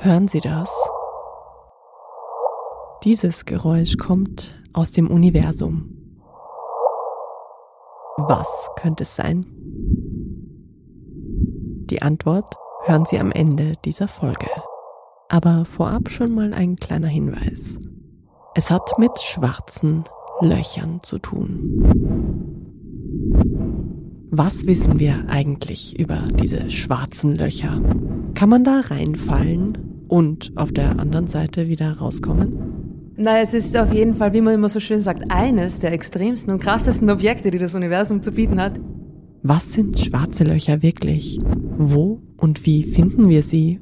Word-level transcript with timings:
Hören 0.00 0.28
Sie 0.28 0.40
das? 0.40 0.70
Dieses 3.02 3.44
Geräusch 3.46 3.96
kommt 3.96 4.54
aus 4.72 4.92
dem 4.92 5.10
Universum. 5.10 5.90
Was 8.16 8.70
könnte 8.76 9.02
es 9.02 9.16
sein? 9.16 9.44
Die 11.90 12.00
Antwort 12.00 12.54
hören 12.84 13.06
Sie 13.06 13.18
am 13.18 13.32
Ende 13.32 13.72
dieser 13.84 14.06
Folge. 14.06 14.46
Aber 15.28 15.64
vorab 15.64 16.10
schon 16.10 16.32
mal 16.32 16.54
ein 16.54 16.76
kleiner 16.76 17.08
Hinweis. 17.08 17.80
Es 18.54 18.70
hat 18.70 18.98
mit 18.98 19.18
schwarzen 19.18 20.04
Löchern 20.40 21.00
zu 21.02 21.18
tun. 21.18 21.82
Was 24.30 24.64
wissen 24.68 25.00
wir 25.00 25.24
eigentlich 25.28 25.98
über 25.98 26.22
diese 26.40 26.70
schwarzen 26.70 27.32
Löcher? 27.32 27.82
Kann 28.34 28.48
man 28.48 28.62
da 28.62 28.78
reinfallen 28.78 29.87
und 30.08 30.52
auf 30.56 30.72
der 30.72 30.98
anderen 30.98 31.28
Seite 31.28 31.68
wieder 31.68 31.98
rauskommen? 31.98 33.12
Na, 33.16 33.40
es 33.40 33.52
ist 33.52 33.76
auf 33.76 33.92
jeden 33.92 34.14
Fall, 34.14 34.32
wie 34.32 34.40
man 34.40 34.54
immer 34.54 34.68
so 34.68 34.80
schön 34.80 35.00
sagt, 35.00 35.30
eines 35.30 35.80
der 35.80 35.92
extremsten 35.92 36.52
und 36.52 36.60
krassesten 36.60 37.10
Objekte, 37.10 37.50
die 37.50 37.58
das 37.58 37.74
Universum 37.74 38.22
zu 38.22 38.32
bieten 38.32 38.60
hat. 38.60 38.80
Was 39.42 39.72
sind 39.72 39.98
schwarze 39.98 40.44
Löcher 40.44 40.82
wirklich? 40.82 41.40
Wo 41.78 42.22
und 42.36 42.64
wie 42.64 42.84
finden 42.84 43.28
wir 43.28 43.42
sie? 43.42 43.80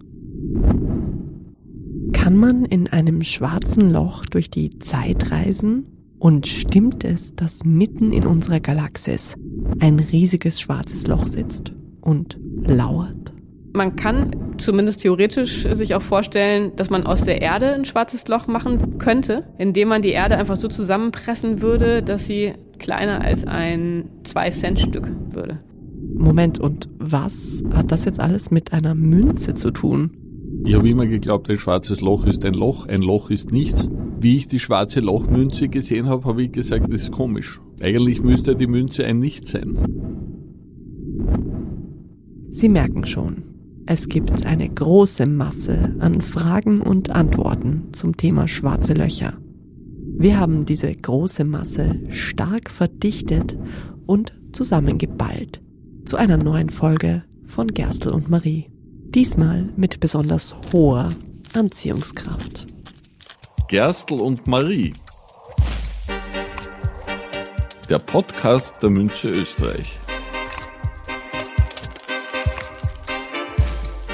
Kann 2.12 2.36
man 2.36 2.64
in 2.64 2.88
einem 2.88 3.22
schwarzen 3.22 3.92
Loch 3.92 4.24
durch 4.26 4.50
die 4.50 4.78
Zeit 4.78 5.30
reisen? 5.30 5.84
Und 6.18 6.46
stimmt 6.46 7.04
es, 7.04 7.34
dass 7.34 7.64
mitten 7.64 8.10
in 8.12 8.26
unserer 8.26 8.60
Galaxis 8.60 9.34
ein 9.80 9.98
riesiges 9.98 10.60
schwarzes 10.60 11.06
Loch 11.06 11.26
sitzt 11.26 11.72
und 12.00 12.38
lauert? 12.64 13.34
Man 13.76 13.94
kann 13.94 14.34
zumindest 14.56 15.02
theoretisch 15.02 15.68
sich 15.70 15.95
auch 15.95 16.01
vorstellen, 16.01 16.73
dass 16.76 16.88
man 16.88 17.04
aus 17.04 17.24
der 17.24 17.42
Erde 17.42 17.74
ein 17.74 17.84
schwarzes 17.84 18.26
Loch 18.26 18.46
machen 18.46 18.96
könnte, 18.96 19.45
indem 19.59 19.88
man 19.88 20.01
die 20.01 20.12
Erde 20.12 20.38
einfach 20.38 20.56
so 20.56 20.66
zusammenpressen 20.68 21.60
würde, 21.60 22.02
dass 22.02 22.24
sie 22.24 22.54
kleiner 22.78 23.20
als 23.20 23.46
ein 23.46 24.09
2-Cent-Stück 24.24 25.10
würde. 25.28 25.60
Moment, 26.14 26.59
und 26.59 26.88
was 26.98 27.62
hat 27.74 27.92
das 27.92 28.06
jetzt 28.06 28.18
alles 28.18 28.51
mit 28.51 28.73
einer 28.73 28.95
Münze 28.95 29.52
zu 29.52 29.70
tun? 29.70 30.10
Ich 30.64 30.74
habe 30.74 30.88
immer 30.88 31.06
geglaubt, 31.06 31.51
ein 31.51 31.58
schwarzes 31.58 32.01
Loch 32.01 32.24
ist 32.24 32.46
ein 32.46 32.54
Loch, 32.54 32.86
ein 32.86 33.02
Loch 33.02 33.29
ist 33.29 33.52
nichts. 33.52 33.90
Wie 34.18 34.36
ich 34.36 34.48
die 34.48 34.58
schwarze 34.58 35.01
Lochmünze 35.01 35.68
gesehen 35.68 36.08
habe, 36.08 36.24
habe 36.24 36.42
ich 36.42 36.52
gesagt, 36.52 36.90
das 36.90 37.02
ist 37.02 37.12
komisch. 37.12 37.60
Eigentlich 37.82 38.23
müsste 38.23 38.56
die 38.56 38.68
Münze 38.68 39.04
ein 39.04 39.18
Nichts 39.18 39.51
sein. 39.51 39.76
Sie 42.51 42.70
merken 42.70 43.04
schon, 43.04 43.42
es 43.88 44.09
gibt 44.09 44.45
eine 44.45 44.68
große 44.68 45.26
Masse 45.26 45.95
an 46.01 46.20
Fragen 46.20 46.82
und 46.82 47.10
Antworten 47.10 47.92
zum 47.92 48.16
Thema 48.16 48.48
schwarze 48.48 48.95
Löcher. 48.95 49.34
Wir 50.18 50.40
haben 50.40 50.66
diese 50.66 50.92
große 50.92 51.45
Masse 51.45 52.01
stark 52.10 52.68
verdichtet 52.68 53.57
und 54.07 54.34
zusammengeballt 54.52 55.62
zu 56.04 56.16
einer 56.16 56.37
neuen 56.37 56.70
Folge 56.70 57.23
von 57.46 57.68
Gerstl 57.68 58.10
und 58.10 58.29
Marie. 58.29 58.70
Diesmal 59.14 59.68
mit 59.76 60.01
besonders 60.01 60.57
hoher 60.73 61.10
Anziehungskraft. 61.52 62.66
Gerstl 63.68 64.14
und 64.14 64.48
Marie. 64.48 64.94
Der 67.88 68.00
Podcast 68.00 68.75
der 68.82 68.91
Münze 68.91 69.31
Österreich. 69.31 69.97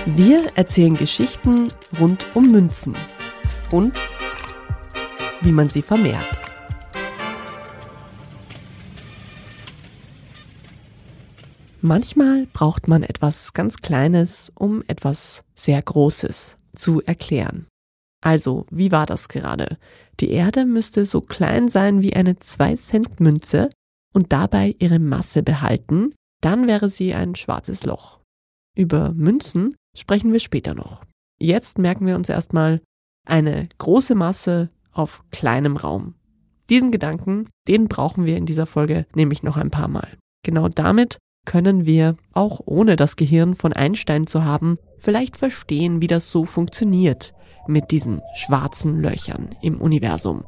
Wir 0.05 0.47
erzählen 0.57 0.97
Geschichten 0.97 1.69
rund 2.01 2.27
um 2.35 2.51
Münzen 2.51 2.97
und 3.71 3.95
wie 5.43 5.53
man 5.53 5.69
sie 5.69 5.81
vermehrt. 5.81 6.41
Manchmal 11.81 12.47
braucht 12.53 12.89
man 12.89 13.05
etwas 13.05 13.53
ganz 13.53 13.77
Kleines, 13.77 14.51
um 14.57 14.83
etwas 14.89 15.45
sehr 15.55 15.81
Großes 15.81 16.57
zu 16.75 17.01
erklären. 17.03 17.69
Also, 18.21 18.67
wie 18.71 18.91
war 18.91 19.07
das 19.07 19.29
gerade? 19.29 19.79
Die 20.19 20.31
Erde 20.31 20.67
müsste 20.67 21.07
so 21.07 21.21
klein 21.21 21.69
sein 21.69 22.03
wie 22.03 22.15
eine 22.15 22.35
2-Cent-Münze 22.35 23.71
und 24.13 24.33
dabei 24.33 24.75
ihre 24.81 24.99
Masse 24.99 25.45
behalten, 25.45 26.13
dann 26.41 26.67
wäre 26.67 26.89
sie 26.89 27.15
ein 27.15 27.37
schwarzes 27.37 27.85
Loch. 27.85 28.19
Über 28.77 29.13
Münzen 29.13 29.77
sprechen 29.97 30.33
wir 30.33 30.41
später 30.41 30.75
noch. 30.75 31.05
Jetzt 31.39 31.79
merken 31.79 32.07
wir 32.07 32.17
uns 32.17 32.29
erstmal 32.29 32.81
eine 33.27 33.69
große 33.79 34.15
Masse 34.15 34.71
auf 34.93 35.23
kleinem 35.31 35.77
Raum. 35.77 36.15
Diesen 36.71 36.91
Gedanken, 36.91 37.49
den 37.69 37.89
brauchen 37.89 38.25
wir 38.25 38.37
in 38.37 38.47
dieser 38.47 38.67
Folge 38.67 39.07
nämlich 39.15 39.43
noch 39.43 39.57
ein 39.57 39.71
paar 39.71 39.89
Mal. 39.89 40.19
Genau 40.45 40.69
damit 40.69 41.19
können 41.45 41.87
wir, 41.87 42.17
auch 42.33 42.61
ohne 42.65 42.97
das 42.97 43.17
Gehirn 43.17 43.55
von 43.55 43.73
Einstein 43.73 44.27
zu 44.27 44.45
haben, 44.45 44.79
vielleicht 44.99 45.37
verstehen, 45.37 46.01
wie 46.01 46.07
das 46.07 46.31
so 46.31 46.45
funktioniert 46.45 47.35
mit 47.67 47.91
diesen 47.91 48.23
schwarzen 48.35 49.01
Löchern 49.01 49.55
im 49.61 49.81
Universum. 49.81 50.45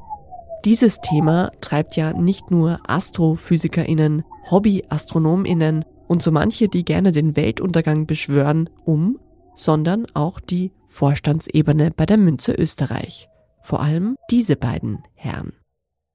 Dieses 0.64 1.00
Thema 1.00 1.50
treibt 1.60 1.96
ja 1.96 2.12
nicht 2.12 2.50
nur 2.50 2.78
Astrophysikerinnen, 2.86 4.24
Hobbyastronominnen 4.50 5.84
und 6.06 6.22
so 6.22 6.30
manche, 6.30 6.68
die 6.68 6.84
gerne 6.84 7.12
den 7.12 7.36
Weltuntergang 7.36 8.06
beschwören, 8.06 8.70
um, 8.84 9.18
sondern 9.54 10.06
auch 10.14 10.40
die 10.40 10.72
Vorstandsebene 10.86 11.90
bei 11.96 12.06
der 12.06 12.18
Münze 12.18 12.52
Österreich. 12.52 13.28
Vor 13.62 13.80
allem 13.80 14.16
diese 14.30 14.56
beiden 14.56 15.02
Herren. 15.14 15.52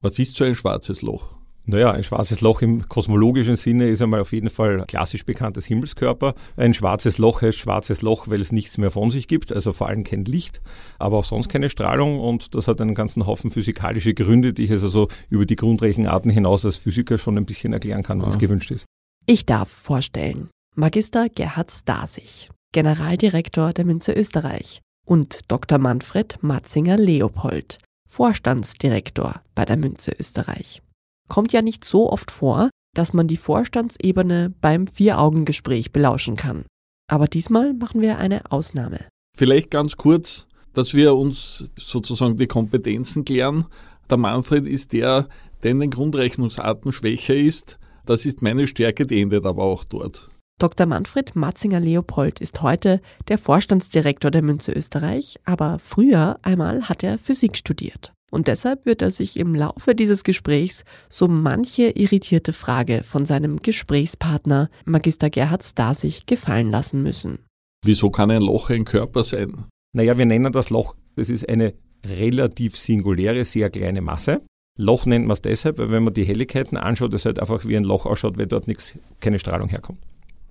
Was 0.01 0.19
ist 0.19 0.35
so 0.35 0.45
ein 0.45 0.55
schwarzes 0.55 1.01
Loch? 1.01 1.39
Naja, 1.69 1.91
ein 1.91 2.03
schwarzes 2.03 2.41
Loch 2.41 2.63
im 2.63 2.87
kosmologischen 2.87 3.55
Sinne 3.55 3.89
ist 3.89 4.01
einmal 4.01 4.21
auf 4.21 4.33
jeden 4.33 4.49
Fall 4.49 4.85
klassisch 4.87 5.23
bekanntes 5.23 5.67
Himmelskörper. 5.67 6.33
Ein 6.57 6.73
schwarzes 6.73 7.19
Loch 7.19 7.43
heißt 7.43 7.59
schwarzes 7.59 8.01
Loch, 8.01 8.27
weil 8.27 8.41
es 8.41 8.51
nichts 8.51 8.79
mehr 8.79 8.89
von 8.89 9.11
sich 9.11 9.27
gibt, 9.27 9.53
also 9.53 9.71
vor 9.71 9.87
allem 9.87 10.03
kein 10.03 10.25
Licht, 10.25 10.61
aber 10.97 11.17
auch 11.17 11.23
sonst 11.23 11.47
keine 11.47 11.69
Strahlung 11.69 12.19
und 12.19 12.55
das 12.55 12.67
hat 12.67 12.81
einen 12.81 12.95
ganzen 12.95 13.27
Haufen 13.27 13.51
physikalische 13.51 14.15
Gründe, 14.15 14.51
die 14.51 14.65
ich 14.65 14.71
also 14.71 14.87
so 14.87 15.09
über 15.29 15.45
die 15.45 15.55
Grundrechenarten 15.55 16.31
hinaus 16.31 16.65
als 16.65 16.77
Physiker 16.77 17.19
schon 17.19 17.37
ein 17.37 17.45
bisschen 17.45 17.71
erklären 17.71 18.01
kann, 18.01 18.19
wenn 18.19 18.29
es 18.29 18.39
gewünscht 18.39 18.71
ist. 18.71 18.85
Ich 19.27 19.45
darf 19.45 19.69
vorstellen, 19.69 20.49
Magister 20.75 21.29
Gerhard 21.29 21.71
Stasig, 21.71 22.49
Generaldirektor 22.73 23.73
der 23.73 23.85
Münze 23.85 24.13
Österreich 24.13 24.81
und 25.05 25.39
Dr. 25.47 25.79
Manfred 25.79 26.37
Matzinger-Leopold, 26.41 27.79
Vorstandsdirektor 28.07 29.41
bei 29.55 29.65
der 29.65 29.77
Münze 29.77 30.11
Österreich 30.17 30.81
kommt 31.29 31.53
ja 31.53 31.61
nicht 31.61 31.85
so 31.85 32.11
oft 32.11 32.31
vor, 32.31 32.69
dass 32.93 33.13
man 33.13 33.27
die 33.27 33.37
Vorstandsebene 33.37 34.53
beim 34.59 34.87
Vier-Augen-Gespräch 34.87 35.93
belauschen 35.93 36.35
kann. 36.35 36.65
Aber 37.09 37.27
diesmal 37.27 37.73
machen 37.73 38.01
wir 38.01 38.17
eine 38.17 38.51
Ausnahme. 38.51 39.05
Vielleicht 39.37 39.71
ganz 39.71 39.95
kurz, 39.95 40.47
dass 40.73 40.93
wir 40.93 41.15
uns 41.15 41.71
sozusagen 41.77 42.35
die 42.35 42.47
Kompetenzen 42.47 43.23
klären. 43.23 43.65
Der 44.09 44.17
Manfred 44.17 44.67
ist 44.67 44.91
der, 44.91 45.29
der 45.63 45.71
in 45.71 45.79
den 45.79 45.91
Grundrechnungsarten 45.91 46.91
schwächer 46.91 47.35
ist. 47.35 47.79
Das 48.05 48.25
ist 48.25 48.41
meine 48.41 48.67
Stärke, 48.67 49.05
die 49.05 49.21
endet 49.21 49.45
aber 49.45 49.63
auch 49.63 49.83
dort. 49.83 50.29
Dr. 50.59 50.85
Manfred 50.85 51.37
Matzinger-Leopold 51.37 52.41
ist 52.41 52.61
heute 52.61 52.99
der 53.29 53.37
Vorstandsdirektor 53.37 54.29
der 54.29 54.41
Münze 54.41 54.73
Österreich, 54.73 55.39
aber 55.45 55.79
früher 55.79 56.37
einmal 56.41 56.89
hat 56.89 57.01
er 57.01 57.17
Physik 57.17 57.55
studiert. 57.55 58.11
Und 58.29 58.47
deshalb 58.47 58.85
wird 58.85 59.01
er 59.01 59.09
sich 59.09 59.39
im 59.39 59.55
Laufe 59.55 59.95
dieses 59.95 60.25
Gesprächs 60.25 60.83
so 61.07 61.29
manche 61.29 61.91
irritierte 61.91 62.51
Frage 62.51 63.03
von 63.05 63.25
seinem 63.25 63.61
Gesprächspartner 63.61 64.69
Magister 64.83 65.29
Gerhard 65.29 65.63
Stasig 65.63 66.27
gefallen 66.27 66.69
lassen 66.69 67.01
müssen. 67.01 67.39
Wieso 67.85 68.09
kann 68.09 68.29
ein 68.29 68.41
Loch 68.41 68.69
ein 68.69 68.83
Körper 68.83 69.23
sein? 69.23 69.65
Naja, 69.93 70.17
wir 70.17 70.25
nennen 70.25 70.51
das 70.51 70.69
Loch, 70.69 70.93
das 71.15 71.29
ist 71.29 71.47
eine 71.47 71.73
relativ 72.05 72.75
singuläre, 72.75 73.45
sehr 73.45 73.69
kleine 73.69 74.01
Masse. 74.01 74.41
Loch 74.77 75.05
nennt 75.05 75.25
man 75.25 75.33
es 75.33 75.41
deshalb, 75.41 75.77
weil 75.77 75.89
wenn 75.89 76.03
man 76.03 76.13
die 76.13 76.25
Helligkeiten 76.25 76.77
anschaut, 76.77 77.13
es 77.13 77.25
halt 77.25 77.39
einfach 77.39 77.65
wie 77.65 77.77
ein 77.77 77.85
Loch 77.85 78.05
ausschaut, 78.05 78.37
weil 78.37 78.47
dort 78.47 78.67
nichts, 78.67 78.99
keine 79.21 79.39
Strahlung 79.39 79.69
herkommt. 79.69 79.99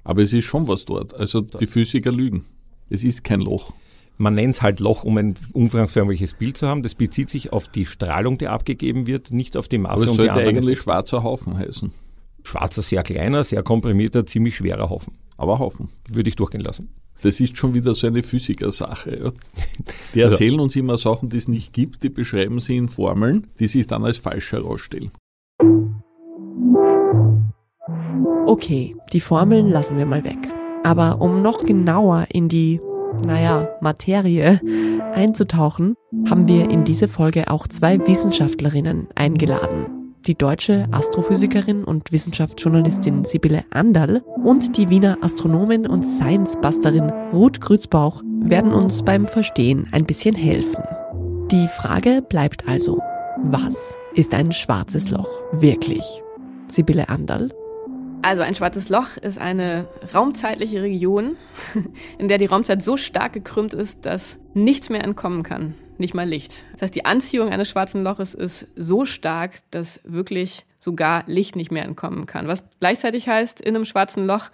Aber 0.09 0.23
es 0.23 0.33
ist 0.33 0.47
schon 0.47 0.67
was 0.67 0.87
dort. 0.87 1.13
Also 1.13 1.43
die 1.43 1.67
Physiker 1.67 2.11
lügen. 2.11 2.47
Es 2.89 3.05
ist 3.05 3.25
kein 3.25 3.43
Loch. 3.43 3.75
Man 4.17 4.35
nennt 4.35 4.55
es 4.55 4.63
halt 4.63 4.81
Loch, 4.81 5.05
um 5.05 5.19
ein 5.19 5.35
umfangförmiges 5.53 6.33
Bild 6.33 6.57
zu 6.57 6.67
haben. 6.67 6.83
Das 6.83 6.95
bezieht 6.95 7.29
sich 7.29 7.53
auf 7.53 7.69
die 7.69 7.85
Strahlung, 7.85 8.39
die 8.39 8.49
abgegeben 8.49 9.07
wird, 9.07 9.33
nicht 9.33 9.55
auf 9.55 9.69
die 9.69 9.77
Masse. 9.77 10.05
Aber 10.05 10.13
es 10.13 10.17
sollte 10.17 10.33
eigentlich 10.33 10.81
schwarzer 10.81 11.25
Haufen 11.25 11.59
heißen. 11.59 11.93
Schwarzer, 12.43 12.81
sehr 12.81 13.03
kleiner, 13.03 13.45
sehr 13.45 13.63
komprimierter, 13.63 14.25
ziemlich 14.25 14.57
schwerer 14.57 14.89
Haufen. 14.89 15.13
Aber 15.37 15.59
Haufen. 15.59 15.91
Würde 16.09 16.31
ich 16.31 16.37
durchgehen 16.37 16.63
lassen. 16.63 16.89
Das 17.21 17.39
ist 17.39 17.59
schon 17.59 17.75
wieder 17.75 17.93
so 17.93 18.07
eine 18.07 18.23
Physikersache. 18.23 19.25
Ja. 19.25 19.33
Die 20.15 20.21
erzählen 20.23 20.59
uns 20.59 20.75
immer 20.75 20.97
Sachen, 20.97 21.29
die 21.29 21.37
es 21.37 21.49
nicht 21.49 21.75
gibt, 21.75 22.03
die 22.03 22.09
beschreiben 22.09 22.61
sie 22.61 22.79
in 22.79 22.89
Formeln, 22.89 23.49
die 23.61 23.67
sich 23.67 23.87
dann 23.87 24.07
als 24.07 24.17
falsch 24.17 24.53
herausstellen. 24.53 25.11
Okay, 28.47 28.97
die 29.13 29.21
Formeln 29.21 29.71
lassen 29.71 29.99
wir 29.99 30.07
mal 30.07 30.25
weg. 30.25 30.39
Aber 30.85 31.21
um 31.21 31.43
noch 31.43 31.65
genauer 31.65 32.27
in 32.33 32.49
die 32.49 32.81
naja, 33.25 33.69
Materie 33.81 34.61
einzutauchen, 35.15 35.97
haben 36.29 36.49
wir 36.49 36.71
in 36.71 36.85
diese 36.85 37.09
Folge 37.09 37.51
auch 37.51 37.67
zwei 37.67 37.99
Wissenschaftlerinnen 38.07 39.09
eingeladen. 39.15 39.87
Die 40.27 40.35
deutsche 40.35 40.87
Astrophysikerin 40.91 41.85
und 41.85 42.13
Wissenschaftsjournalistin 42.13 43.25
Sibylle 43.25 43.65
Anderl 43.71 44.23
und 44.45 44.77
die 44.77 44.89
Wiener 44.89 45.19
Astronomin 45.23 45.87
und 45.87 46.07
Science-Busterin 46.07 47.11
Ruth 47.33 47.61
Grützbauch 47.61 48.23
werden 48.41 48.73
uns 48.73 49.03
beim 49.03 49.27
Verstehen 49.27 49.87
ein 49.93 50.05
bisschen 50.05 50.35
helfen. 50.35 50.83
Die 51.51 51.69
Frage 51.69 52.23
bleibt 52.23 52.69
also, 52.69 53.01
was 53.45 53.97
ist 54.15 54.35
ein 54.35 54.53
schwarzes 54.53 55.11
Loch 55.11 55.31
wirklich? 55.53 56.05
Sibylle 56.69 57.09
Anderl 57.09 57.51
also 58.23 58.43
ein 58.43 58.55
schwarzes 58.55 58.89
Loch 58.89 59.17
ist 59.17 59.39
eine 59.39 59.87
raumzeitliche 60.13 60.83
Region, 60.83 61.37
in 62.19 62.29
der 62.29 62.39
die 62.39 62.47
Raumzeit 62.47 62.83
so 62.83 62.97
stark 62.97 63.33
gekrümmt 63.33 63.75
ist, 63.75 64.05
dass 64.07 64.39
nichts 64.55 64.89
mehr 64.89 65.05
entkommen 65.05 65.43
kann, 65.43 65.75
nicht 65.99 66.15
mal 66.15 66.29
Licht. 66.29 66.65
Das 66.73 66.83
heißt, 66.83 66.95
die 66.95 67.05
Anziehung 67.05 67.51
eines 67.51 67.69
schwarzen 67.69 68.03
Loches 68.03 68.35
ist 68.35 68.69
so 68.77 69.05
stark, 69.05 69.55
dass 69.71 70.01
wirklich 70.05 70.65
sogar 70.81 71.25
Licht 71.27 71.57
nicht 71.57 71.71
mehr 71.71 71.85
entkommen 71.85 72.27
kann. 72.27 72.49
Was 72.49 72.65
gleichzeitig 72.81 73.29
heißt, 73.29 73.61
in 73.61 73.75
einem 73.75 73.85
schwarzen 73.85 74.27
Loch 74.27 74.51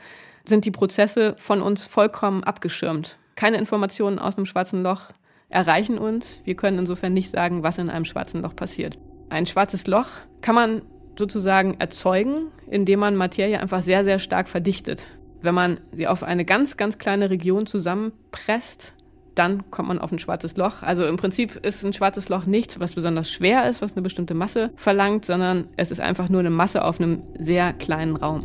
sind 0.46 0.64
die 0.64 0.70
Prozesse 0.70 1.34
von 1.38 1.62
uns 1.62 1.86
vollkommen 1.86 2.44
abgeschirmt. 2.44 3.18
Keine 3.34 3.56
Informationen 3.56 4.18
aus 4.18 4.36
einem 4.36 4.46
schwarzen 4.46 4.82
Loch 4.82 5.10
erreichen 5.48 5.98
uns. 5.98 6.40
Wir 6.44 6.54
können 6.54 6.78
insofern 6.78 7.14
nicht 7.14 7.30
sagen, 7.30 7.62
was 7.62 7.78
in 7.78 7.90
einem 7.90 8.04
schwarzen 8.04 8.42
Loch 8.42 8.54
passiert. 8.54 8.98
Ein 9.30 9.46
schwarzes 9.46 9.86
Loch 9.86 10.08
kann 10.42 10.54
man 10.54 10.82
sozusagen 11.18 11.76
erzeugen, 11.78 12.48
indem 12.70 13.00
man 13.00 13.16
Materie 13.16 13.60
einfach 13.60 13.82
sehr, 13.82 14.04
sehr 14.04 14.18
stark 14.18 14.48
verdichtet. 14.48 15.06
Wenn 15.40 15.54
man 15.54 15.80
sie 15.92 16.06
auf 16.06 16.22
eine 16.22 16.44
ganz, 16.44 16.76
ganz 16.76 16.98
kleine 16.98 17.30
Region 17.30 17.66
zusammenpresst, 17.66 18.94
dann 19.34 19.70
kommt 19.70 19.88
man 19.88 19.98
auf 19.98 20.12
ein 20.12 20.18
schwarzes 20.18 20.56
Loch. 20.56 20.82
Also 20.82 21.06
im 21.06 21.16
Prinzip 21.16 21.56
ist 21.56 21.84
ein 21.84 21.92
schwarzes 21.92 22.28
Loch 22.28 22.46
nichts, 22.46 22.80
was 22.80 22.94
besonders 22.94 23.30
schwer 23.30 23.68
ist, 23.68 23.82
was 23.82 23.92
eine 23.92 24.02
bestimmte 24.02 24.34
Masse 24.34 24.70
verlangt, 24.76 25.24
sondern 25.24 25.68
es 25.76 25.90
ist 25.90 26.00
einfach 26.00 26.28
nur 26.28 26.40
eine 26.40 26.50
Masse 26.50 26.84
auf 26.84 27.00
einem 27.00 27.22
sehr 27.38 27.72
kleinen 27.72 28.16
Raum. 28.16 28.40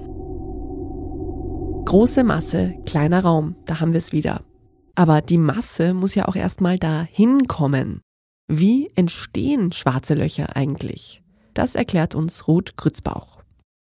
Große 1.85 2.23
Masse, 2.23 2.75
kleiner 2.85 3.21
Raum, 3.23 3.55
da 3.65 3.79
haben 3.79 3.93
wir 3.93 3.99
es 3.99 4.11
wieder. 4.11 4.41
Aber 4.95 5.21
die 5.21 5.37
Masse 5.37 5.93
muss 5.93 6.15
ja 6.15 6.27
auch 6.27 6.35
erstmal 6.35 6.77
da 6.77 7.07
hinkommen. 7.09 8.01
Wie 8.47 8.89
entstehen 8.95 9.71
schwarze 9.71 10.15
Löcher 10.15 10.55
eigentlich? 10.55 11.21
Das 11.53 11.75
erklärt 11.75 12.15
uns 12.15 12.47
Ruth 12.47 12.77
Grützbauch. 12.77 13.39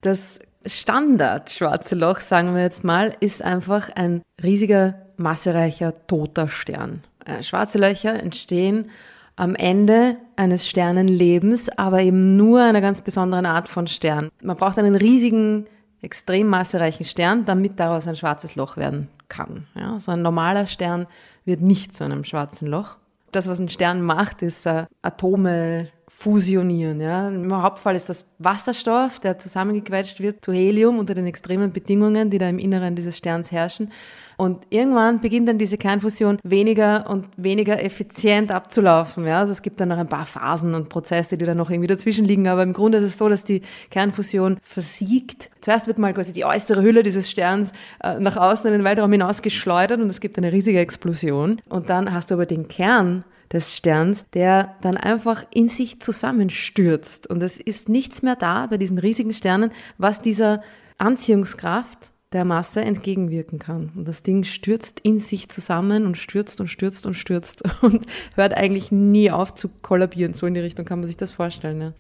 Das 0.01 0.39
Standard 0.67 1.51
schwarze 1.51 1.95
Loch, 1.95 2.21
sagen 2.21 2.55
wir 2.55 2.63
jetzt 2.63 2.85
mal, 2.85 3.17
ist 3.21 3.43
einfach 3.43 3.91
ein 3.95 4.23
riesiger, 4.43 4.95
massereicher, 5.17 6.07
toter 6.07 6.49
Stern. 6.49 7.03
Äh, 7.25 7.43
schwarze 7.43 7.79
Löcher 7.79 8.15
entstehen 8.23 8.91
am 9.37 9.55
Ende 9.55 10.17
eines 10.37 10.69
Sternenlebens, 10.69 11.69
aber 11.71 12.01
eben 12.01 12.37
nur 12.37 12.61
einer 12.63 12.81
ganz 12.81 13.03
besonderen 13.03 13.47
Art 13.47 13.69
von 13.69 13.87
Stern. 13.87 14.31
Man 14.43 14.57
braucht 14.57 14.79
einen 14.79 14.97
riesigen, 14.97 15.67
extrem 16.03 16.49
massereichen 16.49 17.05
Stern, 17.05 17.45
damit 17.45 17.79
daraus 17.79 18.07
ein 18.09 18.17
schwarzes 18.17 18.57
Loch 18.57 18.77
werden 18.77 19.09
kann. 19.29 19.67
Ja, 19.75 19.99
so 19.99 20.13
ein 20.13 20.23
normaler 20.23 20.67
Stern 20.67 21.07
wird 21.45 21.61
nicht 21.61 21.95
zu 21.95 22.05
einem 22.05 22.25
schwarzen 22.25 22.69
Loch. 22.69 22.97
Das, 23.33 23.47
was 23.49 23.59
ein 23.59 23.69
Stern 23.69 24.03
macht, 24.03 24.43
ist 24.43 24.67
äh, 24.67 24.87
Atome 25.03 25.89
fusionieren. 26.09 27.01
Ja. 27.01 27.29
Im 27.29 27.63
Hauptfall 27.63 27.95
ist 27.95 28.09
das 28.09 28.27
Wasserstoff, 28.39 29.21
der 29.21 29.39
zusammengequetscht 29.39 30.21
wird 30.21 30.45
zu 30.45 30.53
Helium 30.53 30.99
unter 30.99 31.15
den 31.15 31.27
extremen 31.27 31.73
Bedingungen, 31.73 32.31
die 32.31 32.39
da 32.39 32.49
im 32.49 32.59
Inneren 32.59 32.97
dieses 32.97 33.17
Sterns 33.17 33.53
herrschen. 33.53 33.93
Und 34.39 34.67
irgendwann 34.71 35.21
beginnt 35.21 35.49
dann 35.49 35.59
diese 35.59 35.77
Kernfusion 35.77 36.39
weniger 36.45 37.11
und 37.11 37.27
weniger 37.37 37.83
effizient 37.83 38.53
abzulaufen. 38.53 39.27
Ja. 39.27 39.41
Also 39.41 39.53
es 39.53 39.63
gibt 39.63 39.81
dann 39.81 39.89
noch 39.89 39.99
ein 39.99 40.09
paar 40.09 40.27
Phasen 40.27 40.75
und 40.75 40.89
Prozesse, 40.89 41.37
die 41.37 41.45
da 41.45 41.55
noch 41.55 41.71
irgendwie 41.71 41.89
dazwischen 41.89 42.25
liegen. 42.25 42.47
Aber 42.47 42.63
im 42.63 42.73
Grunde 42.73 42.99
ist 42.99 43.05
es 43.05 43.19
so, 43.19 43.29
dass 43.29 43.45
die 43.45 43.63
Kernfusion 43.91 44.59
versiegt. 44.63 45.51
Zuerst 45.61 45.89
wird 45.89 45.99
mal 45.99 46.15
quasi 46.15 46.33
die 46.33 46.45
äußere 46.45 46.83
Hülle 46.83 47.03
dieses 47.03 47.29
Sterns 47.29 47.73
äh, 48.03 48.19
nach 48.21 48.37
außen 48.37 48.69
in 48.69 48.79
den 48.79 48.85
Weltraum 48.85 49.11
hinaus 49.11 49.43
geschleudert 49.43 50.01
und 50.01 50.09
es 50.09 50.21
gibt 50.21 50.39
eine 50.39 50.53
riesige 50.53 50.79
Explosion. 50.79 51.61
Und 51.69 51.91
dann 51.91 52.13
hast 52.13 52.31
du 52.31 52.35
aber 52.35 52.47
den 52.47 52.69
Kern 52.69 53.25
des 53.53 53.75
Sterns, 53.75 54.25
der 54.35 54.77
dann 54.81 54.97
einfach 54.97 55.45
in 55.53 55.69
sich 55.69 56.01
zusammenstürzt. 56.01 57.29
Und 57.29 57.43
es 57.43 57.59
ist 57.59 57.89
nichts 57.89 58.23
mehr 58.23 58.37
da 58.37 58.67
bei 58.67 58.77
diesen 58.77 58.99
riesigen 58.99 59.33
Sternen, 59.33 59.73
was 59.97 60.21
dieser 60.21 60.63
Anziehungskraft 60.99 62.13
der 62.33 62.45
Masse 62.45 62.83
entgegenwirken 62.83 63.59
kann. 63.59 63.91
Und 63.97 64.07
das 64.07 64.23
Ding 64.23 64.45
stürzt 64.45 65.01
in 65.01 65.21
sich 65.21 65.49
zusammen 65.49 66.05
und 66.05 66.19
stürzt 66.19 66.61
und 66.61 66.69
stürzt 66.69 67.07
und 67.07 67.15
stürzt 67.15 67.63
und 67.83 68.07
hört 68.35 68.55
eigentlich 68.55 68.93
nie 68.93 69.31
auf 69.31 69.55
zu 69.55 69.69
kollabieren. 69.69 70.35
So 70.35 70.47
in 70.47 70.55
die 70.55 70.61
Richtung 70.61 70.85
kann 70.85 71.01
man 71.01 71.07
sich 71.07 71.17
das 71.17 71.33
vorstellen. 71.33 71.81
Ja. 71.81 71.93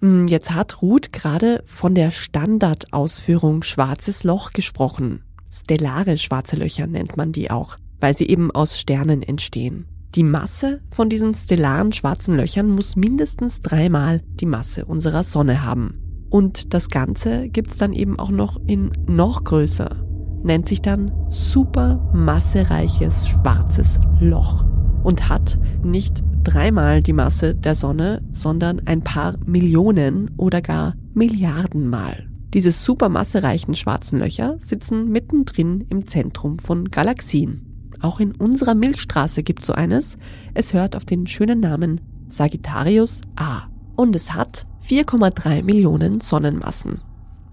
Hm, 0.00 0.26
jetzt 0.26 0.50
hat 0.50 0.82
Ruth 0.82 1.12
gerade 1.12 1.62
von 1.66 1.94
der 1.94 2.10
Standardausführung 2.10 3.62
schwarzes 3.62 4.24
Loch 4.24 4.52
gesprochen. 4.52 5.22
Stellare 5.50 6.18
schwarze 6.18 6.56
Löcher 6.56 6.86
nennt 6.86 7.16
man 7.16 7.30
die 7.30 7.50
auch, 7.50 7.76
weil 8.00 8.16
sie 8.16 8.26
eben 8.26 8.50
aus 8.50 8.80
Sternen 8.80 9.22
entstehen. 9.22 9.86
Die 10.14 10.24
Masse 10.24 10.80
von 10.90 11.08
diesen 11.08 11.34
stellaren 11.34 11.90
schwarzen 11.92 12.36
Löchern 12.36 12.68
muss 12.68 12.96
mindestens 12.96 13.60
dreimal 13.60 14.20
die 14.40 14.44
Masse 14.44 14.84
unserer 14.84 15.22
Sonne 15.22 15.64
haben. 15.64 16.26
Und 16.28 16.74
das 16.74 16.88
Ganze 16.88 17.48
gibt's 17.48 17.78
dann 17.78 17.94
eben 17.94 18.18
auch 18.18 18.28
noch 18.30 18.60
in 18.66 18.92
noch 19.06 19.42
größer. 19.44 20.04
Nennt 20.42 20.68
sich 20.68 20.82
dann 20.82 21.12
supermassereiches 21.30 23.28
schwarzes 23.28 23.98
Loch 24.20 24.66
und 25.02 25.30
hat 25.30 25.58
nicht 25.82 26.22
dreimal 26.44 27.02
die 27.02 27.14
Masse 27.14 27.54
der 27.54 27.74
Sonne, 27.74 28.22
sondern 28.32 28.80
ein 28.86 29.00
paar 29.00 29.36
Millionen 29.46 30.30
oder 30.36 30.60
gar 30.60 30.94
Milliardenmal. 31.14 32.28
Diese 32.52 32.72
supermassereichen 32.72 33.74
schwarzen 33.74 34.18
Löcher 34.18 34.58
sitzen 34.60 35.08
mittendrin 35.08 35.86
im 35.88 36.06
Zentrum 36.06 36.58
von 36.58 36.90
Galaxien. 36.90 37.71
Auch 38.02 38.18
in 38.18 38.32
unserer 38.32 38.74
Milchstraße 38.74 39.42
gibt 39.42 39.64
so 39.64 39.72
eines. 39.72 40.18
Es 40.54 40.74
hört 40.74 40.96
auf 40.96 41.04
den 41.04 41.26
schönen 41.26 41.60
Namen 41.60 42.00
Sagittarius 42.28 43.20
A. 43.36 43.62
Und 43.96 44.16
es 44.16 44.34
hat 44.34 44.66
4,3 44.88 45.62
Millionen 45.62 46.20
Sonnenmassen. 46.20 47.00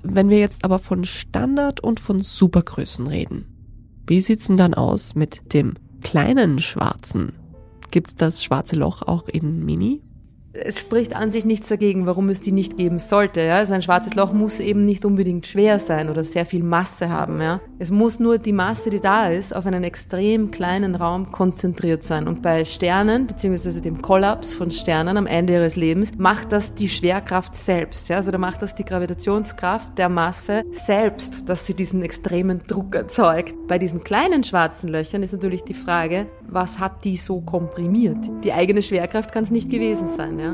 Wenn 0.02 0.30
wir 0.30 0.40
jetzt 0.40 0.66
aber 0.66 0.80
von 0.80 1.04
Standard 1.04 1.82
und 1.82 2.00
von 2.00 2.22
Supergrößen 2.22 3.06
reden, 3.06 3.46
wie 4.08 4.22
sieht's 4.22 4.48
denn 4.48 4.58
dann 4.58 4.74
aus 4.74 5.14
mit 5.14 5.54
dem 5.54 5.76
kleinen 6.02 6.60
Schwarzen? 6.60 7.34
Gibt's 7.92 8.16
das 8.16 8.44
schwarze 8.44 8.76
Loch 8.76 9.04
auch 9.04 9.28
in 9.28 9.64
Mini? 9.64 10.02
Es 10.64 10.80
spricht 10.80 11.16
an 11.16 11.30
sich 11.30 11.46
nichts 11.46 11.70
dagegen, 11.70 12.06
warum 12.06 12.30
es 12.30 12.42
die 12.42 12.52
nicht 12.52 12.78
geben 12.78 13.00
sollte. 13.00 13.42
Ja? 13.42 13.56
Also 13.56 13.74
ein 13.74 13.82
schwarzes 13.82 14.16
Loch 14.16 14.34
muss 14.34 14.60
eben 14.60 14.86
nicht 14.86 15.06
unbedingt 15.06 15.48
schwer 15.48 15.80
sein 15.80 16.10
oder 16.10 16.24
sehr 16.24 16.46
viel 16.46 16.64
Masse 16.64 17.10
haben. 17.10 17.42
Ja? 17.42 17.62
Es 17.80 17.92
muss 17.92 18.20
nur 18.20 18.38
die 18.38 18.54
Masse, 18.54 18.90
die 18.90 19.00
da 19.00 19.28
ist, 19.28 19.56
auf 19.56 19.66
einen 19.66 19.84
extrem 19.84 20.52
kleinen 20.52 20.96
Raum 20.96 21.32
konzentriert 21.32 22.04
sein. 22.04 22.28
Und 22.28 22.42
bei 22.42 22.66
Sternen, 22.66 23.28
beziehungsweise 23.28 23.82
dem 23.82 24.02
Kollaps 24.02 24.54
von 24.54 24.72
Sternen 24.72 25.18
am 25.18 25.28
Ende 25.28 25.54
ihres 25.54 25.76
Lebens, 25.76 26.12
macht 26.18 26.52
das 26.52 26.76
die 26.76 26.90
Schwerkraft 26.90 27.56
selbst. 27.56 28.10
Ja? 28.10 28.18
Also 28.18 28.32
da 28.32 28.38
macht 28.38 28.62
das 28.62 28.76
die 28.76 28.86
Gravitationskraft 28.86 29.98
der 29.98 30.10
Masse 30.10 30.64
selbst, 30.72 31.48
dass 31.48 31.66
sie 31.66 31.74
diesen 31.74 32.02
extremen 32.02 32.60
Druck 32.68 32.96
erzeugt. 32.96 33.56
Bei 33.68 33.78
diesen 33.78 34.04
kleinen 34.04 34.44
schwarzen 34.44 34.90
Löchern 34.90 35.24
ist 35.24 35.34
natürlich 35.34 35.64
die 35.64 35.74
Frage, 35.74 36.28
was 36.48 36.80
hat 36.80 37.06
die 37.06 37.18
so 37.18 37.42
komprimiert? 37.42 38.18
Die 38.44 38.54
eigene 38.54 38.82
Schwerkraft 38.82 39.32
kann 39.32 39.44
es 39.44 39.52
nicht 39.52 39.70
gewesen 39.70 40.08
sein. 40.08 40.40
Ja? 40.40 40.49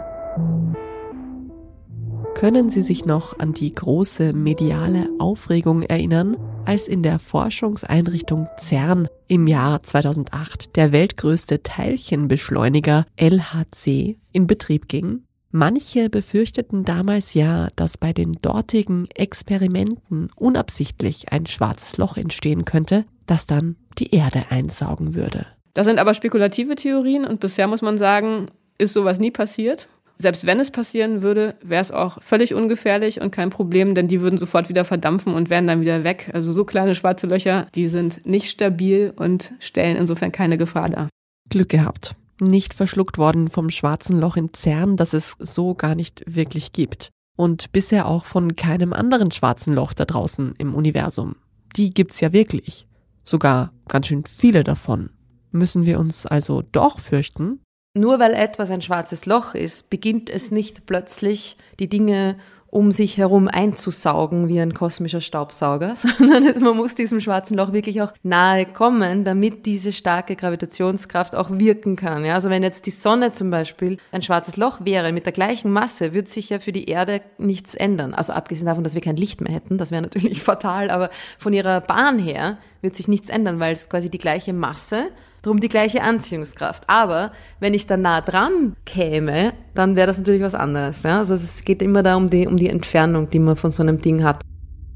Können 2.35 2.69
Sie 2.69 2.81
sich 2.81 3.05
noch 3.05 3.39
an 3.39 3.53
die 3.53 3.73
große 3.73 4.33
mediale 4.33 5.09
Aufregung 5.19 5.83
erinnern, 5.83 6.37
als 6.65 6.87
in 6.87 7.01
der 7.01 7.17
Forschungseinrichtung 7.17 8.47
CERN 8.59 9.07
im 9.27 9.47
Jahr 9.47 9.81
2008 9.81 10.75
der 10.75 10.91
weltgrößte 10.91 11.63
Teilchenbeschleuniger 11.63 13.05
LHC 13.15 14.17
in 14.33 14.47
Betrieb 14.47 14.89
ging? 14.89 15.23
Manche 15.51 16.09
befürchteten 16.09 16.83
damals 16.83 17.33
ja, 17.33 17.69
dass 17.77 17.97
bei 17.97 18.11
den 18.11 18.33
dortigen 18.41 19.07
Experimenten 19.15 20.29
unabsichtlich 20.35 21.31
ein 21.31 21.45
schwarzes 21.45 21.97
Loch 21.97 22.17
entstehen 22.17 22.65
könnte, 22.65 23.05
das 23.25 23.47
dann 23.47 23.77
die 23.97 24.13
Erde 24.13 24.47
einsaugen 24.49 25.15
würde. 25.15 25.45
Das 25.73 25.85
sind 25.85 25.97
aber 25.97 26.13
spekulative 26.13 26.75
Theorien 26.75 27.25
und 27.25 27.39
bisher 27.39 27.67
muss 27.67 27.81
man 27.81 27.97
sagen, 27.97 28.47
ist 28.77 28.93
sowas 28.93 29.19
nie 29.19 29.31
passiert. 29.31 29.87
Selbst 30.17 30.45
wenn 30.45 30.59
es 30.59 30.71
passieren 30.71 31.21
würde, 31.21 31.55
wäre 31.61 31.81
es 31.81 31.91
auch 31.91 32.21
völlig 32.21 32.53
ungefährlich 32.53 33.19
und 33.19 33.31
kein 33.31 33.49
Problem, 33.49 33.95
denn 33.95 34.07
die 34.07 34.21
würden 34.21 34.39
sofort 34.39 34.69
wieder 34.69 34.85
verdampfen 34.85 35.33
und 35.33 35.49
wären 35.49 35.67
dann 35.67 35.81
wieder 35.81 36.03
weg. 36.03 36.29
Also 36.33 36.53
so 36.53 36.63
kleine 36.63 36.95
schwarze 36.95 37.27
Löcher, 37.27 37.67
die 37.75 37.87
sind 37.87 38.25
nicht 38.25 38.49
stabil 38.49 39.13
und 39.15 39.53
stellen 39.59 39.97
insofern 39.97 40.31
keine 40.31 40.57
Gefahr 40.57 40.89
dar. 40.89 41.09
Glück 41.49 41.69
gehabt. 41.69 42.15
Nicht 42.39 42.73
verschluckt 42.73 43.17
worden 43.17 43.49
vom 43.49 43.69
schwarzen 43.69 44.19
Loch 44.19 44.37
in 44.37 44.53
CERN, 44.53 44.97
das 44.97 45.13
es 45.13 45.35
so 45.39 45.73
gar 45.73 45.95
nicht 45.95 46.23
wirklich 46.27 46.73
gibt. 46.73 47.09
Und 47.37 47.71
bisher 47.71 48.07
auch 48.07 48.25
von 48.25 48.55
keinem 48.55 48.93
anderen 48.93 49.31
schwarzen 49.31 49.73
Loch 49.73 49.93
da 49.93 50.05
draußen 50.05 50.53
im 50.57 50.73
Universum. 50.73 51.35
Die 51.75 51.93
gibt's 51.93 52.21
ja 52.21 52.31
wirklich. 52.31 52.87
Sogar 53.23 53.73
ganz 53.87 54.07
schön 54.07 54.23
viele 54.25 54.63
davon. 54.63 55.09
Müssen 55.51 55.85
wir 55.85 55.99
uns 55.99 56.25
also 56.25 56.61
doch 56.71 56.99
fürchten? 56.99 57.59
Nur 57.97 58.19
weil 58.19 58.33
etwas 58.33 58.71
ein 58.71 58.81
schwarzes 58.81 59.25
Loch 59.25 59.55
ist, 59.55 59.89
beginnt 59.89 60.29
es 60.29 60.51
nicht 60.51 60.85
plötzlich 60.85 61.57
die 61.79 61.87
Dinge 61.87 62.35
um 62.75 62.91
sich 62.91 63.17
herum 63.17 63.47
einzusaugen 63.47 64.49
wie 64.49 64.59
ein 64.59 64.73
kosmischer 64.73 65.21
Staubsauger, 65.21 65.95
sondern 66.17 66.45
es, 66.45 66.59
man 66.59 66.75
muss 66.75 66.93
diesem 66.93 67.21
schwarzen 67.21 67.55
Loch 67.55 67.71
wirklich 67.71 68.01
auch 68.01 68.11
nahe 68.21 68.65
kommen, 68.65 69.23
damit 69.23 69.65
diese 69.65 69.93
starke 69.93 70.35
Gravitationskraft 70.35 71.37
auch 71.37 71.51
wirken 71.51 71.95
kann. 71.95 72.25
Ja, 72.25 72.33
also 72.33 72.49
wenn 72.49 72.63
jetzt 72.63 72.85
die 72.85 72.91
Sonne 72.91 73.31
zum 73.31 73.49
Beispiel 73.49 73.95
ein 74.11 74.23
schwarzes 74.23 74.57
Loch 74.57 74.79
wäre 74.83 75.13
mit 75.13 75.25
der 75.25 75.31
gleichen 75.31 75.71
Masse, 75.71 76.13
würde 76.13 76.29
sich 76.29 76.49
ja 76.49 76.59
für 76.59 76.73
die 76.73 76.89
Erde 76.89 77.21
nichts 77.37 77.75
ändern. 77.75 78.13
Also 78.13 78.33
abgesehen 78.33 78.67
davon, 78.67 78.83
dass 78.83 78.93
wir 78.93 79.01
kein 79.01 79.15
Licht 79.15 79.39
mehr 79.39 79.53
hätten, 79.53 79.77
das 79.77 79.91
wäre 79.91 80.01
natürlich 80.01 80.41
fatal, 80.43 80.89
aber 80.89 81.11
von 81.37 81.53
ihrer 81.53 81.79
Bahn 81.79 82.19
her 82.19 82.57
wird 82.81 82.97
sich 82.97 83.07
nichts 83.07 83.29
ändern, 83.29 83.61
weil 83.61 83.71
es 83.71 83.87
quasi 83.87 84.09
die 84.09 84.17
gleiche 84.17 84.51
Masse 84.51 85.11
Drum 85.45 85.59
die 85.59 85.69
gleiche 85.69 86.01
Anziehungskraft. 86.01 86.85
Aber 86.87 87.31
wenn 87.59 87.75
ich 87.75 87.85
da 87.85 87.97
nah 87.97 88.21
dran 88.21 88.75
käme, 88.83 89.53
dann 89.75 89.95
wäre 89.95 90.07
das 90.07 90.17
natürlich 90.17 90.41
was 90.41 90.55
anderes. 90.55 91.03
Ja? 91.03 91.19
Also 91.19 91.35
es 91.35 91.63
geht 91.63 91.83
immer 91.83 92.01
da 92.01 92.15
um 92.15 92.31
die, 92.31 92.47
um 92.47 92.57
die 92.57 92.67
Entfernung, 92.67 93.29
die 93.29 93.37
man 93.37 93.55
von 93.55 93.69
so 93.69 93.83
einem 93.83 94.01
Ding 94.01 94.23
hat. 94.23 94.41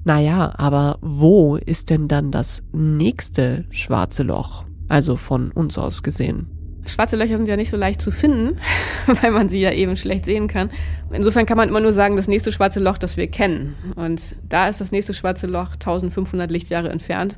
Naja, 0.06 0.52
aber 0.58 0.98
wo 1.02 1.58
ist 1.58 1.92
denn 1.92 2.08
dann 2.08 2.32
das 2.32 2.64
nächste 2.72 3.66
schwarze 3.70 4.24
Loch? 4.24 4.64
Also 4.88 5.18
von 5.18 5.52
uns 5.52 5.78
aus 5.78 6.02
gesehen. 6.02 6.48
Schwarze 6.88 7.16
Löcher 7.16 7.38
sind 7.38 7.48
ja 7.48 7.56
nicht 7.56 7.70
so 7.70 7.78
leicht 7.78 8.02
zu 8.02 8.10
finden, 8.10 8.58
weil 9.22 9.30
man 9.30 9.50
sie 9.50 9.60
ja 9.60 9.72
eben 9.72 9.98
schlecht 9.98 10.26
sehen 10.26 10.48
kann. 10.48 10.72
Insofern 11.12 11.46
kann 11.46 11.58
man 11.58 11.70
immer 11.70 11.80
nur 11.80 11.94
sagen, 11.94 12.16
das 12.16 12.28
nächste 12.28 12.52
schwarze 12.52 12.80
Loch, 12.80 12.98
das 12.98 13.18
wir 13.18 13.28
kennen. 13.28 13.76
Und 13.96 14.36
da 14.48 14.68
ist 14.68 14.82
das 14.82 14.92
nächste 14.92 15.14
schwarze 15.14 15.46
Loch 15.46 15.74
1500 15.74 16.50
Lichtjahre 16.50 16.90
entfernt. 16.90 17.36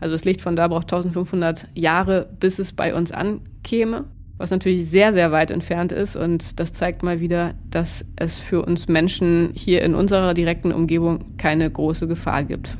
Also 0.00 0.14
das 0.14 0.24
Licht 0.24 0.40
von 0.40 0.56
da 0.56 0.68
braucht 0.68 0.92
1500 0.92 1.66
Jahre, 1.74 2.28
bis 2.40 2.58
es 2.58 2.72
bei 2.72 2.94
uns 2.94 3.12
ankäme, 3.12 4.06
was 4.38 4.50
natürlich 4.50 4.88
sehr, 4.88 5.12
sehr 5.12 5.30
weit 5.30 5.50
entfernt 5.50 5.92
ist. 5.92 6.16
Und 6.16 6.58
das 6.58 6.72
zeigt 6.72 7.02
mal 7.02 7.20
wieder, 7.20 7.52
dass 7.70 8.04
es 8.16 8.38
für 8.38 8.64
uns 8.64 8.88
Menschen 8.88 9.52
hier 9.54 9.82
in 9.82 9.94
unserer 9.94 10.32
direkten 10.34 10.72
Umgebung 10.72 11.36
keine 11.36 11.70
große 11.70 12.08
Gefahr 12.08 12.44
gibt. 12.44 12.76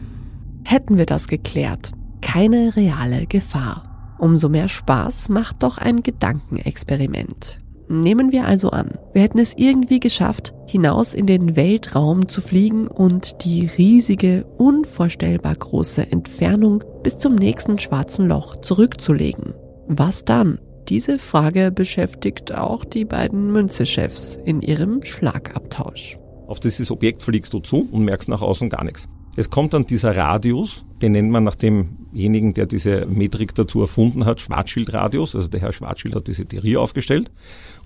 Hätten 0.64 0.98
wir 0.98 1.06
das 1.06 1.28
geklärt. 1.28 1.92
Keine 2.22 2.74
reale 2.76 3.26
Gefahr. 3.26 4.16
Umso 4.18 4.48
mehr 4.48 4.68
Spaß 4.68 5.28
macht 5.28 5.62
doch 5.62 5.78
ein 5.78 6.02
Gedankenexperiment. 6.02 7.58
Nehmen 7.92 8.30
wir 8.30 8.46
also 8.46 8.70
an, 8.70 8.98
wir 9.12 9.22
hätten 9.22 9.40
es 9.40 9.54
irgendwie 9.56 9.98
geschafft, 9.98 10.54
hinaus 10.64 11.12
in 11.12 11.26
den 11.26 11.56
Weltraum 11.56 12.28
zu 12.28 12.40
fliegen 12.40 12.86
und 12.86 13.42
die 13.42 13.66
riesige, 13.66 14.46
unvorstellbar 14.58 15.56
große 15.56 16.12
Entfernung 16.12 16.84
bis 17.02 17.18
zum 17.18 17.34
nächsten 17.34 17.80
schwarzen 17.80 18.28
Loch 18.28 18.54
zurückzulegen. 18.60 19.54
Was 19.88 20.24
dann? 20.24 20.60
Diese 20.88 21.18
Frage 21.18 21.72
beschäftigt 21.72 22.54
auch 22.54 22.84
die 22.84 23.04
beiden 23.04 23.50
Münzechefs 23.50 24.38
in 24.44 24.62
ihrem 24.62 25.02
Schlagabtausch. 25.02 26.16
Auf 26.46 26.60
dieses 26.60 26.92
Objekt 26.92 27.24
fliegst 27.24 27.52
du 27.52 27.58
zu 27.58 27.88
und 27.90 28.04
merkst 28.04 28.28
nach 28.28 28.42
außen 28.42 28.68
gar 28.68 28.84
nichts. 28.84 29.08
Es 29.36 29.48
kommt 29.48 29.74
dann 29.74 29.86
dieser 29.86 30.16
Radius, 30.16 30.84
den 31.02 31.12
nennt 31.12 31.30
man 31.30 31.44
nach 31.44 31.54
demjenigen, 31.54 32.52
der 32.54 32.66
diese 32.66 33.06
Metrik 33.06 33.54
dazu 33.54 33.80
erfunden 33.80 34.24
hat, 34.24 34.40
Schwarzschildradius. 34.40 35.34
Also 35.34 35.48
der 35.48 35.60
Herr 35.60 35.72
Schwarzschild 35.72 36.14
hat 36.14 36.28
diese 36.28 36.44
Theorie 36.44 36.76
aufgestellt. 36.76 37.30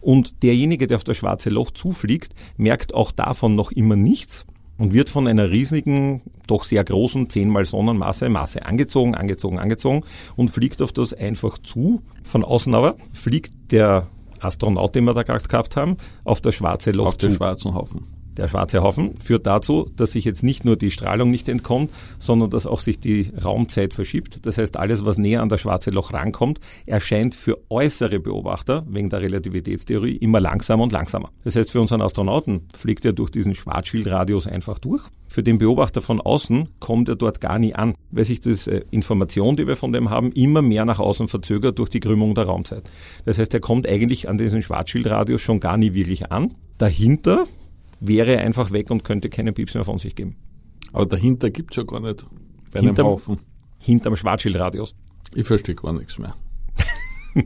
Und 0.00 0.42
derjenige, 0.42 0.86
der 0.86 0.96
auf 0.96 1.04
das 1.04 1.16
schwarze 1.16 1.50
Loch 1.50 1.70
zufliegt, 1.70 2.34
merkt 2.56 2.94
auch 2.94 3.12
davon 3.12 3.54
noch 3.54 3.72
immer 3.72 3.96
nichts 3.96 4.46
und 4.78 4.92
wird 4.92 5.08
von 5.08 5.26
einer 5.26 5.50
riesigen, 5.50 6.22
doch 6.46 6.64
sehr 6.64 6.82
großen, 6.82 7.30
zehnmal 7.30 7.64
Sonnenmasse 7.64 8.28
Masse 8.28 8.66
angezogen, 8.66 9.14
angezogen, 9.14 9.58
angezogen 9.58 10.02
und 10.36 10.50
fliegt 10.50 10.82
auf 10.82 10.92
das 10.92 11.14
einfach 11.14 11.58
zu. 11.58 12.02
Von 12.22 12.44
außen 12.44 12.74
aber 12.74 12.96
fliegt 13.12 13.52
der 13.70 14.08
Astronaut, 14.40 14.94
den 14.94 15.04
wir 15.04 15.14
da 15.14 15.22
gerade 15.22 15.46
gehabt 15.46 15.76
haben, 15.76 15.96
auf 16.24 16.40
das 16.40 16.54
schwarze 16.54 16.90
Loch 16.90 17.06
auf 17.06 17.18
zu. 17.18 17.28
den 17.28 17.36
schwarzen 17.36 17.74
Haufen. 17.74 18.13
Der 18.36 18.48
schwarze 18.48 18.82
Haufen 18.82 19.16
führt 19.16 19.46
dazu, 19.46 19.90
dass 19.96 20.12
sich 20.12 20.24
jetzt 20.24 20.42
nicht 20.42 20.64
nur 20.64 20.76
die 20.76 20.90
Strahlung 20.90 21.30
nicht 21.30 21.48
entkommt, 21.48 21.90
sondern 22.18 22.50
dass 22.50 22.66
auch 22.66 22.80
sich 22.80 22.98
die 22.98 23.30
Raumzeit 23.42 23.94
verschiebt. 23.94 24.44
Das 24.46 24.58
heißt, 24.58 24.76
alles, 24.76 25.04
was 25.04 25.18
näher 25.18 25.42
an 25.42 25.48
das 25.48 25.60
schwarze 25.60 25.90
Loch 25.90 26.12
rankommt, 26.12 26.58
erscheint 26.86 27.34
für 27.34 27.58
äußere 27.70 28.18
Beobachter 28.18 28.84
wegen 28.88 29.08
der 29.08 29.22
Relativitätstheorie 29.22 30.16
immer 30.16 30.40
langsamer 30.40 30.82
und 30.82 30.92
langsamer. 30.92 31.30
Das 31.44 31.56
heißt, 31.56 31.70
für 31.70 31.80
unseren 31.80 32.02
Astronauten 32.02 32.68
fliegt 32.76 33.04
er 33.04 33.12
durch 33.12 33.30
diesen 33.30 33.54
Schwarzschildradius 33.54 34.46
einfach 34.46 34.78
durch. 34.78 35.02
Für 35.28 35.42
den 35.42 35.58
Beobachter 35.58 36.00
von 36.00 36.20
außen 36.20 36.68
kommt 36.78 37.08
er 37.08 37.16
dort 37.16 37.40
gar 37.40 37.58
nie 37.58 37.74
an, 37.74 37.94
weil 38.10 38.24
sich 38.24 38.40
diese 38.40 38.70
äh, 38.70 38.84
Information, 38.90 39.56
die 39.56 39.66
wir 39.66 39.76
von 39.76 39.92
dem 39.92 40.10
haben, 40.10 40.30
immer 40.32 40.62
mehr 40.62 40.84
nach 40.84 41.00
außen 41.00 41.28
verzögert 41.28 41.78
durch 41.78 41.90
die 41.90 42.00
Krümmung 42.00 42.34
der 42.34 42.44
Raumzeit. 42.44 42.84
Das 43.24 43.38
heißt, 43.38 43.52
er 43.52 43.60
kommt 43.60 43.88
eigentlich 43.88 44.28
an 44.28 44.38
diesen 44.38 44.62
Schwarzschildradius 44.62 45.40
schon 45.40 45.60
gar 45.60 45.76
nie 45.76 45.94
wirklich 45.94 46.30
an. 46.30 46.54
Dahinter 46.78 47.46
wäre 48.06 48.38
einfach 48.38 48.70
weg 48.70 48.90
und 48.90 49.04
könnte 49.04 49.28
keinen 49.30 49.54
Pieps 49.54 49.74
mehr 49.74 49.84
von 49.84 49.98
sich 49.98 50.14
geben. 50.14 50.36
Aber 50.92 51.06
dahinter 51.06 51.50
gibt 51.50 51.72
es 51.72 51.76
ja 51.78 51.82
gar 51.82 52.00
nicht. 52.00 52.26
Bei 52.72 52.80
Hinterm- 52.80 53.06
einem 53.06 53.12
Haufen. 53.14 53.38
Hinterm 53.78 54.16
Schwarzschildradius. 54.16 54.94
Ich 55.34 55.46
verstehe 55.46 55.74
gar 55.74 55.92
nichts 55.92 56.18
mehr. 56.18 56.34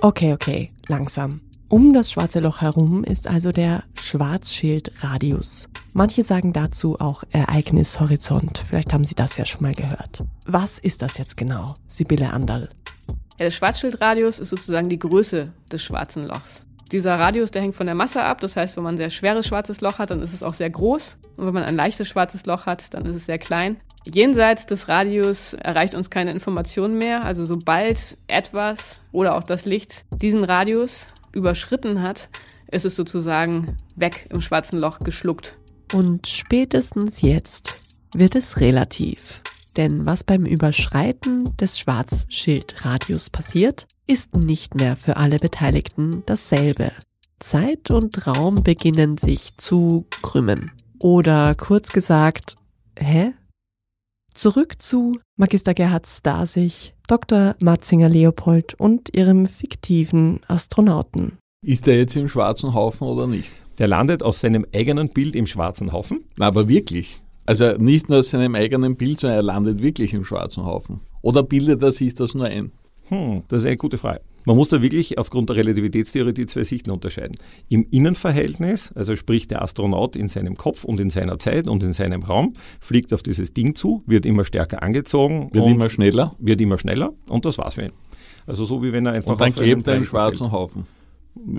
Okay, 0.00 0.32
okay, 0.32 0.70
langsam. 0.86 1.40
Um 1.68 1.92
das 1.92 2.12
schwarze 2.12 2.38
Loch 2.38 2.60
herum 2.60 3.02
ist 3.02 3.26
also 3.26 3.50
der 3.50 3.82
Schwarzschildradius. 3.94 5.68
Manche 5.92 6.22
sagen 6.22 6.52
dazu 6.52 7.00
auch 7.00 7.24
Ereignishorizont. 7.32 8.58
Vielleicht 8.58 8.92
haben 8.92 9.04
Sie 9.04 9.16
das 9.16 9.36
ja 9.36 9.44
schon 9.44 9.62
mal 9.62 9.74
gehört. 9.74 10.20
Was 10.46 10.78
ist 10.78 11.02
das 11.02 11.18
jetzt 11.18 11.36
genau, 11.36 11.74
Sibylle 11.88 12.32
Anderl? 12.32 12.68
Ja, 13.08 13.46
der 13.46 13.50
Schwarzschildradius 13.50 14.38
ist 14.38 14.50
sozusagen 14.50 14.88
die 14.88 14.98
Größe 15.00 15.44
des 15.70 15.82
schwarzen 15.82 16.26
Lochs. 16.26 16.64
Dieser 16.90 17.18
Radius, 17.18 17.50
der 17.50 17.62
hängt 17.62 17.76
von 17.76 17.86
der 17.86 17.94
Masse 17.94 18.22
ab. 18.22 18.40
Das 18.40 18.56
heißt, 18.56 18.76
wenn 18.76 18.84
man 18.84 18.94
ein 18.94 18.98
sehr 18.98 19.10
schweres 19.10 19.46
schwarzes 19.46 19.80
Loch 19.80 19.98
hat, 19.98 20.10
dann 20.10 20.22
ist 20.22 20.32
es 20.32 20.42
auch 20.42 20.54
sehr 20.54 20.70
groß. 20.70 21.16
Und 21.36 21.46
wenn 21.46 21.54
man 21.54 21.64
ein 21.64 21.76
leichtes 21.76 22.08
schwarzes 22.08 22.46
Loch 22.46 22.66
hat, 22.66 22.94
dann 22.94 23.04
ist 23.04 23.16
es 23.16 23.26
sehr 23.26 23.38
klein. 23.38 23.76
Jenseits 24.04 24.66
des 24.66 24.88
Radius 24.88 25.52
erreicht 25.54 25.94
uns 25.94 26.08
keine 26.08 26.32
Information 26.32 26.96
mehr. 26.96 27.24
Also 27.24 27.44
sobald 27.44 27.98
etwas 28.26 29.08
oder 29.12 29.36
auch 29.36 29.42
das 29.42 29.64
Licht 29.64 30.04
diesen 30.20 30.44
Radius 30.44 31.06
überschritten 31.32 32.02
hat, 32.02 32.28
ist 32.70 32.84
es 32.84 32.96
sozusagen 32.96 33.76
weg 33.96 34.26
im 34.30 34.40
schwarzen 34.40 34.78
Loch 34.78 34.98
geschluckt. 35.00 35.56
Und 35.92 36.26
spätestens 36.26 37.22
jetzt 37.22 38.00
wird 38.14 38.34
es 38.34 38.60
relativ. 38.60 39.42
Denn 39.78 40.06
was 40.06 40.24
beim 40.24 40.44
Überschreiten 40.44 41.56
des 41.56 41.78
Schwarzschildradius 41.78 43.30
passiert, 43.30 43.86
ist 44.08 44.34
nicht 44.34 44.74
mehr 44.74 44.96
für 44.96 45.16
alle 45.16 45.38
Beteiligten 45.38 46.24
dasselbe. 46.26 46.90
Zeit 47.38 47.92
und 47.92 48.26
Raum 48.26 48.64
beginnen 48.64 49.18
sich 49.18 49.56
zu 49.56 50.06
krümmen. 50.20 50.72
Oder 50.98 51.54
kurz 51.54 51.92
gesagt, 51.92 52.56
hä? 52.98 53.34
Zurück 54.34 54.82
zu 54.82 55.12
Magister 55.36 55.74
Gerhard 55.74 56.08
Stasig, 56.08 56.94
Dr. 57.06 57.54
Matzinger 57.60 58.08
Leopold 58.08 58.74
und 58.74 59.16
ihrem 59.16 59.46
fiktiven 59.46 60.40
Astronauten. 60.48 61.38
Ist 61.64 61.86
der 61.86 61.98
jetzt 61.98 62.16
im 62.16 62.28
schwarzen 62.28 62.74
Haufen 62.74 63.06
oder 63.06 63.28
nicht? 63.28 63.52
Der 63.78 63.86
landet 63.86 64.24
aus 64.24 64.40
seinem 64.40 64.66
eigenen 64.74 65.10
Bild 65.10 65.36
im 65.36 65.46
schwarzen 65.46 65.92
Haufen. 65.92 66.24
Na, 66.36 66.46
aber 66.48 66.68
wirklich. 66.68 67.22
Also 67.48 67.78
nicht 67.78 68.10
nur 68.10 68.18
aus 68.18 68.28
seinem 68.28 68.54
eigenen 68.54 68.94
Bild, 68.96 69.20
sondern 69.20 69.38
er 69.38 69.42
landet 69.42 69.80
wirklich 69.80 70.12
im 70.12 70.22
schwarzen 70.22 70.66
Haufen. 70.66 71.00
Oder 71.22 71.42
bildet 71.42 71.82
er 71.82 71.92
sich 71.92 72.14
das 72.14 72.34
nur 72.34 72.44
ein? 72.44 72.72
Hm, 73.08 73.42
das 73.48 73.62
ist 73.62 73.66
eine 73.66 73.78
gute 73.78 73.96
Frage. 73.96 74.20
Man 74.44 74.54
muss 74.54 74.68
da 74.68 74.82
wirklich 74.82 75.16
aufgrund 75.16 75.48
der 75.48 75.56
Relativitätstheorie 75.56 76.34
die 76.34 76.44
zwei 76.44 76.64
Sichten 76.64 76.90
unterscheiden. 76.90 77.38
Im 77.70 77.86
Innenverhältnis, 77.90 78.92
also 78.94 79.16
sprich 79.16 79.48
der 79.48 79.62
Astronaut 79.62 80.14
in 80.14 80.28
seinem 80.28 80.58
Kopf 80.58 80.84
und 80.84 81.00
in 81.00 81.08
seiner 81.08 81.38
Zeit 81.38 81.68
und 81.68 81.82
in 81.82 81.94
seinem 81.94 82.22
Raum, 82.22 82.52
fliegt 82.80 83.14
auf 83.14 83.22
dieses 83.22 83.54
Ding 83.54 83.74
zu, 83.74 84.02
wird 84.06 84.26
immer 84.26 84.44
stärker 84.44 84.82
angezogen 84.82 85.48
Wird 85.54 85.66
immer 85.68 85.88
schneller 85.88 86.34
wird 86.38 86.60
immer 86.60 86.76
schneller 86.76 87.14
und 87.30 87.46
das 87.46 87.56
war's 87.56 87.76
für 87.76 87.84
ihn. 87.84 87.92
Also 88.46 88.66
so 88.66 88.82
wie 88.82 88.92
wenn 88.92 89.06
er 89.06 89.12
einfach 89.12 89.32
und 89.32 89.40
dann 89.40 89.54
klebt 89.54 89.88
er 89.88 89.96
im 89.96 90.04
schwarzen 90.04 90.52
Haufen. 90.52 90.82
fällt. 90.82 90.97
Das 90.97 90.97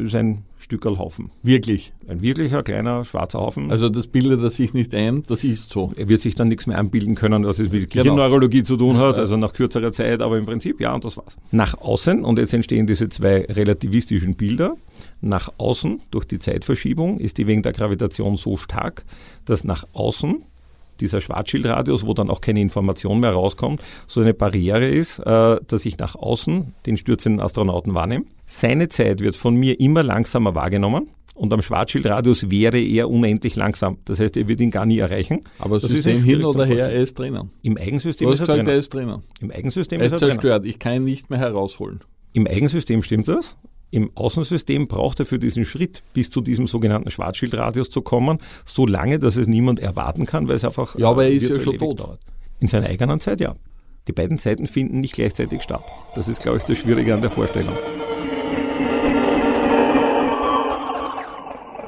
ist 0.03 0.15
ein 0.15 0.43
Stückerl 0.57 0.98
Haufen. 0.98 1.31
Wirklich. 1.41 1.93
Ein 2.07 2.21
wirklicher 2.21 2.63
kleiner 2.63 3.05
schwarzer 3.05 3.39
Haufen. 3.39 3.71
Also 3.71 3.89
das 3.89 4.07
bildet 4.07 4.41
er 4.41 4.50
sich 4.50 4.74
nicht 4.74 4.93
ein, 4.93 5.24
das 5.27 5.43
ist 5.43 5.71
so. 5.71 5.91
er 5.95 6.09
wird 6.09 6.19
sich 6.21 6.36
dann 6.36 6.50
nichts 6.50 6.67
mehr 6.67 6.77
anbilden 6.77 7.15
können, 7.15 7.45
was 7.45 7.59
es 7.59 7.71
mit 7.71 7.89
Genau. 7.89 8.03
Gehirnneurologie 8.03 8.63
zu 8.63 8.75
tun 8.77 8.98
hat, 8.98 9.17
also 9.17 9.38
nach 9.38 9.53
kürzerer 9.53 9.91
Zeit, 9.91 10.21
aber 10.21 10.38
im 10.38 10.45
Prinzip 10.45 10.79
ja, 10.81 10.93
und 10.93 11.05
das 11.05 11.17
war's. 11.17 11.38
Nach 11.51 11.79
außen, 11.79 12.24
und 12.25 12.39
jetzt 12.39 12.53
entstehen 12.53 12.88
diese 12.88 13.09
zwei 13.09 13.45
relativistischen 13.50 14.36
Bilder, 14.36 14.75
nach 15.21 15.50
außen 15.57 16.01
durch 16.12 16.25
die 16.25 16.39
Zeitverschiebung 16.39 17.19
ist 17.19 17.38
die 17.38 17.48
wegen 17.48 17.62
der 17.62 17.71
Gravitation 17.74 18.38
so 18.38 18.57
stark, 18.57 19.05
dass 19.45 19.63
nach 19.63 19.86
außen 19.93 20.43
dieser 21.01 21.22
Schwarzschildradius, 21.22 22.06
wo 22.06 22.13
dann 22.13 22.29
auch 22.29 22.41
keine 22.41 22.62
Information 22.62 23.20
mehr 23.20 23.32
rauskommt, 23.32 23.82
so 24.08 24.22
eine 24.22 24.34
Barriere 24.34 24.86
ist, 24.88 25.20
äh, 25.20 25.58
dass 25.68 25.86
ich 25.86 25.98
nach 25.98 26.15
außen 26.15 26.74
den 26.86 26.98
stürzenden 26.98 27.41
Astronauten 27.41 27.94
wahrnehme. 27.94 28.25
Seine 28.46 28.89
Zeit 28.89 29.22
wird 29.22 29.36
von 29.36 29.56
mir 29.56 29.79
immer 29.79 30.03
langsamer 30.03 30.56
wahrgenommen 30.56 31.10
und 31.36 31.53
am 31.53 31.62
Schwarzschildradius 31.62 32.50
wäre 32.51 32.79
er 32.79 33.10
unendlich 33.10 33.56
langsam. 33.56 33.98
Das 34.06 34.20
heißt, 34.20 34.36
er 34.36 34.48
wird 34.48 34.60
ihn 34.60 34.72
gar 34.72 34.86
nie 34.86 35.00
erreichen. 35.00 35.41
Aber 35.60 35.79
das 35.79 35.89
System 35.89 36.22
hin 36.24 36.44
oder 36.44 36.65
her, 36.65 36.89
er 36.91 37.00
ist 37.01 37.18
drinnen. 37.18 37.51
Im 37.62 37.77
Eigensystem 37.77 38.27
du 38.27 38.34
ist 38.34 38.41
hast 38.41 38.50
er 38.50 38.56
gesagt, 38.56 38.68
drinnen. 38.68 38.75
er 38.75 38.77
ist 38.79 38.94
drinnen. 38.94 39.22
Im 39.39 39.51
Eigensystem 39.51 40.00
Er 40.01 40.06
ist 40.08 40.12
ist 40.13 40.22
er 40.22 40.27
drinnen. 40.27 40.41
zerstört. 40.41 40.65
Ich 40.65 40.79
kann 40.79 40.96
ihn 40.96 41.03
nicht 41.06 41.29
mehr 41.29 41.39
herausholen. 41.39 42.00
Im 42.34 42.46
Eigensystem 42.46 43.01
stimmt 43.01 43.27
das. 43.29 43.56
Im 43.91 44.12
Außensystem 44.15 44.88
braucht 44.88 45.19
er 45.19 45.25
für 45.25 45.39
diesen 45.39 45.65
Schritt 45.65 46.03
bis 46.13 46.29
zu 46.29 46.41
diesem 46.41 46.67
sogenannten 46.67 47.10
Schwarzschildradius 47.10 47.89
zu 47.89 48.01
kommen, 48.01 48.38
so 48.65 48.86
lange, 48.86 49.19
dass 49.19 49.36
es 49.36 49.48
niemand 49.48 49.79
erwarten 49.79 50.25
kann, 50.25 50.48
weil 50.48 50.55
es 50.55 50.65
einfach 50.65 50.96
Ja, 50.98 51.10
aber 51.10 51.24
er 51.24 51.31
äh, 51.31 51.36
ist 51.36 51.50
ja 51.50 51.60
schon 51.60 51.77
tot. 51.77 52.00
dauert. 52.00 52.19
In 52.60 52.67
seiner 52.67 52.88
eigenen 52.88 53.19
Zeit, 53.19 53.39
ja. 53.39 53.55
Die 54.08 54.12
beiden 54.12 54.38
Zeiten 54.38 54.67
finden 54.67 55.01
nicht 55.01 55.13
gleichzeitig 55.13 55.62
statt. 55.62 55.84
Das 56.15 56.27
ist, 56.27 56.41
glaube 56.41 56.58
ich, 56.58 56.65
das 56.65 56.77
Schwierige 56.77 57.13
an 57.13 57.22
der 57.22 57.29
Vorstellung. 57.29 57.75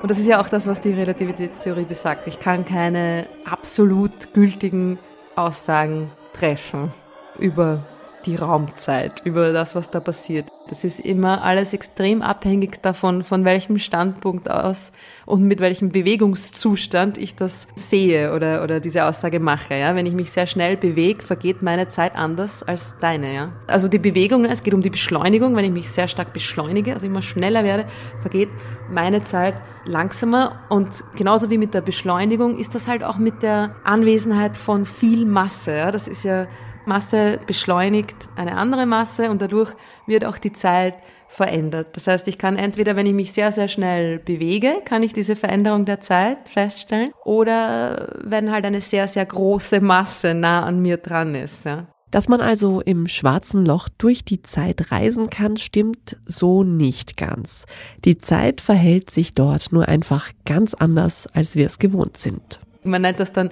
Und 0.02 0.10
das 0.10 0.18
ist 0.18 0.28
ja 0.28 0.42
auch 0.42 0.50
das, 0.50 0.66
was 0.66 0.82
die 0.82 0.94
Relativitätstheorie 0.94 1.86
besagt. 1.86 2.28
Ich 2.28 2.40
kann 2.40 2.66
keine 2.66 3.28
absolut 3.46 4.34
gültigen 4.34 4.98
Aussagen 5.36 6.10
treffen 6.34 6.92
über 7.38 7.86
die 8.26 8.36
Raumzeit, 8.36 9.22
über 9.26 9.54
das, 9.54 9.76
was 9.76 9.90
da 9.90 10.00
passiert. 10.00 10.48
Das 10.72 10.86
ist 10.86 11.02
immer 11.02 11.44
alles 11.44 11.74
extrem 11.74 12.22
abhängig 12.22 12.82
davon, 12.82 13.24
von 13.24 13.44
welchem 13.44 13.78
Standpunkt 13.78 14.50
aus 14.50 14.94
und 15.26 15.44
mit 15.44 15.60
welchem 15.60 15.90
Bewegungszustand 15.90 17.18
ich 17.18 17.36
das 17.36 17.68
sehe 17.76 18.34
oder, 18.34 18.64
oder 18.64 18.80
diese 18.80 19.06
Aussage 19.06 19.42
mache. 19.42 19.76
Ja? 19.76 19.96
Wenn 19.96 20.06
ich 20.06 20.14
mich 20.14 20.32
sehr 20.32 20.48
schnell 20.48 20.78
bewege, 20.78 21.24
vergeht 21.24 21.62
meine 21.62 21.90
Zeit 21.90 22.16
anders 22.16 22.64
als 22.64 22.96
deine. 23.00 23.34
Ja? 23.34 23.52
Also 23.68 23.90
die 23.90 24.00
Bewegung, 24.00 24.46
es 24.46 24.64
geht 24.64 24.74
um 24.74 24.82
die 24.82 24.90
Beschleunigung. 24.90 25.58
Wenn 25.58 25.66
ich 25.66 25.72
mich 25.72 25.92
sehr 25.92 26.08
stark 26.08 26.32
beschleunige, 26.32 26.94
also 26.94 27.06
immer 27.06 27.22
schneller 27.22 27.66
werde, 27.66 27.86
vergeht 28.22 28.50
meine 28.90 29.24
Zeit 29.24 29.56
langsamer. 29.84 30.62
Und 30.70 31.04
genauso 31.18 31.50
wie 31.50 31.58
mit 31.58 31.74
der 31.74 31.82
Beschleunigung 31.82 32.58
ist 32.58 32.76
das 32.76 32.88
halt 32.88 33.04
auch 33.04 33.18
mit 33.18 33.44
der 33.44 33.76
Anwesenheit 33.84 34.56
von 34.56 34.86
viel 34.86 35.26
Masse. 35.26 35.76
Ja? 35.76 35.92
Das 35.92 36.08
ist 36.08 36.24
ja 36.24 36.48
Masse 36.86 37.40
beschleunigt 37.46 38.16
eine 38.36 38.58
andere 38.58 38.86
Masse 38.86 39.30
und 39.30 39.42
dadurch 39.42 39.74
wird 40.08 40.26
auch 40.26 40.38
die 40.38 40.52
Zeit 40.54 40.96
verändert. 41.28 41.96
Das 41.96 42.08
heißt, 42.08 42.28
ich 42.28 42.38
kann 42.38 42.58
entweder, 42.58 42.96
wenn 42.96 43.06
ich 43.06 43.14
mich 43.14 43.32
sehr, 43.32 43.52
sehr 43.52 43.70
schnell 43.70 44.20
bewege, 44.20 44.74
kann 44.84 45.02
ich 45.02 45.14
diese 45.14 45.36
Veränderung 45.36 45.86
der 45.86 46.02
Zeit 46.02 46.50
feststellen 46.50 47.12
oder 47.24 48.16
wenn 48.22 48.52
halt 48.52 48.66
eine 48.66 48.82
sehr, 48.82 49.08
sehr 49.08 49.26
große 49.26 49.80
Masse 49.80 50.34
nah 50.34 50.66
an 50.66 50.82
mir 50.82 50.98
dran 50.98 51.36
ist. 51.36 51.66
Ja. 51.66 51.88
Dass 52.12 52.28
man 52.28 52.42
also 52.42 52.82
im 52.82 53.08
schwarzen 53.08 53.66
Loch 53.66 53.88
durch 53.98 54.26
die 54.26 54.42
Zeit 54.42 54.92
reisen 54.92 55.30
kann, 55.30 55.56
stimmt 55.56 56.18
so 56.26 56.64
nicht 56.64 57.16
ganz. 57.16 57.66
Die 58.04 58.18
Zeit 58.18 58.60
verhält 58.60 59.10
sich 59.10 59.34
dort 59.34 59.72
nur 59.72 59.88
einfach 59.88 60.32
ganz 60.46 60.74
anders, 60.74 61.28
als 61.28 61.56
wir 61.56 61.66
es 61.66 61.80
gewohnt 61.80 62.18
sind. 62.18 62.60
Man 62.84 63.04
nennt 63.04 63.22
das 63.22 63.32
dann 63.32 63.50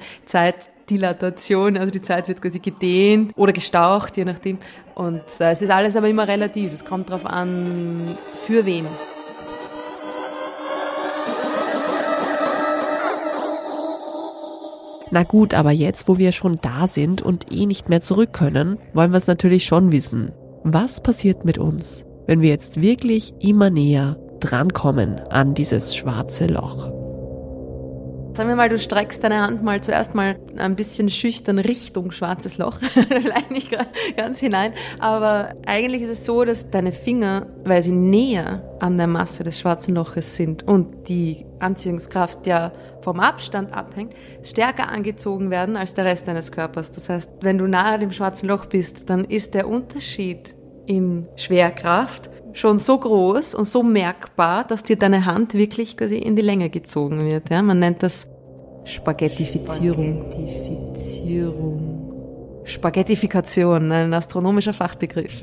Zeitdilatation, 0.89 1.77
also 1.77 1.91
die 1.91 2.01
Zeit 2.01 2.27
wird 2.27 2.41
quasi 2.41 2.59
gedehnt 2.59 3.31
oder 3.35 3.53
gestaucht, 3.53 4.17
je 4.17 4.25
nachdem. 4.25 4.57
Und 4.95 5.21
äh, 5.39 5.51
es 5.51 5.61
ist 5.61 5.69
alles 5.69 5.95
aber 5.95 6.09
immer 6.09 6.27
relativ. 6.27 6.73
Es 6.73 6.83
kommt 6.83 7.09
darauf 7.09 7.25
an, 7.25 8.17
für 8.35 8.65
wen. 8.65 8.87
Na 15.11 15.23
gut, 15.23 15.53
aber 15.55 15.71
jetzt, 15.71 16.07
wo 16.07 16.17
wir 16.17 16.31
schon 16.31 16.59
da 16.61 16.85
sind 16.85 17.21
und 17.21 17.51
eh 17.51 17.65
nicht 17.65 17.89
mehr 17.89 18.01
zurück 18.01 18.33
können, 18.33 18.77
wollen 18.93 19.11
wir 19.11 19.17
es 19.17 19.27
natürlich 19.27 19.65
schon 19.65 19.91
wissen. 19.91 20.31
Was 20.63 21.01
passiert 21.01 21.45
mit 21.45 21.57
uns, 21.57 22.05
wenn 22.27 22.41
wir 22.41 22.49
jetzt 22.49 22.81
wirklich 22.81 23.33
immer 23.39 23.69
näher 23.71 24.17
drankommen 24.39 25.19
an 25.29 25.55
dieses 25.55 25.95
schwarze 25.95 26.45
Loch? 26.45 26.98
Sagen 28.33 28.47
wir 28.47 28.55
mal, 28.55 28.69
du 28.69 28.77
streckst 28.77 29.23
deine 29.23 29.41
Hand 29.41 29.63
mal 29.63 29.81
zuerst 29.81 30.15
mal 30.15 30.39
ein 30.57 30.75
bisschen 30.75 31.09
schüchtern 31.09 31.57
Richtung 31.59 32.11
schwarzes 32.11 32.57
Loch, 32.57 32.77
vielleicht 33.09 33.51
nicht 33.51 33.75
ganz 34.15 34.39
hinein, 34.39 34.73
aber 34.99 35.55
eigentlich 35.65 36.03
ist 36.03 36.09
es 36.09 36.25
so, 36.25 36.45
dass 36.45 36.69
deine 36.69 36.91
Finger, 36.91 37.47
weil 37.65 37.81
sie 37.81 37.91
näher 37.91 38.63
an 38.79 38.97
der 38.97 39.07
Masse 39.07 39.43
des 39.43 39.59
schwarzen 39.59 39.95
Loches 39.95 40.35
sind 40.35 40.65
und 40.67 41.09
die 41.09 41.45
Anziehungskraft 41.59 42.45
ja 42.47 42.71
vom 43.01 43.19
Abstand 43.19 43.73
abhängt, 43.73 44.13
stärker 44.43 44.89
angezogen 44.89 45.49
werden 45.49 45.75
als 45.75 45.93
der 45.95 46.05
Rest 46.05 46.27
deines 46.27 46.51
Körpers. 46.51 46.91
Das 46.91 47.09
heißt, 47.09 47.31
wenn 47.41 47.57
du 47.57 47.67
nahe 47.67 47.99
dem 47.99 48.11
schwarzen 48.11 48.47
Loch 48.47 48.67
bist, 48.67 49.09
dann 49.09 49.25
ist 49.25 49.53
der 49.53 49.67
Unterschied 49.67 50.55
in 50.89 51.27
Schwerkraft 51.35 52.29
schon 52.53 52.79
so 52.79 52.97
groß 52.97 53.53
und 53.53 53.65
so 53.65 53.83
merkbar, 53.83 54.63
dass 54.63 54.81
dir 54.83 54.97
deine 54.97 55.25
Hand 55.25 55.53
wirklich 55.53 55.95
quasi 55.95 56.17
in 56.17 56.35
die 56.35 56.41
Länge 56.41 56.71
gezogen 56.71 57.29
wird. 57.29 57.51
Ja? 57.51 57.61
Man 57.61 57.77
nennt 57.79 58.01
das 58.01 58.27
Spaghettifizierung. 58.85 60.25
Spaghettifizierung. 60.31 62.63
Spaghettifikation, 62.63 63.91
ein 63.91 64.13
astronomischer 64.13 64.73
Fachbegriff. 64.73 65.41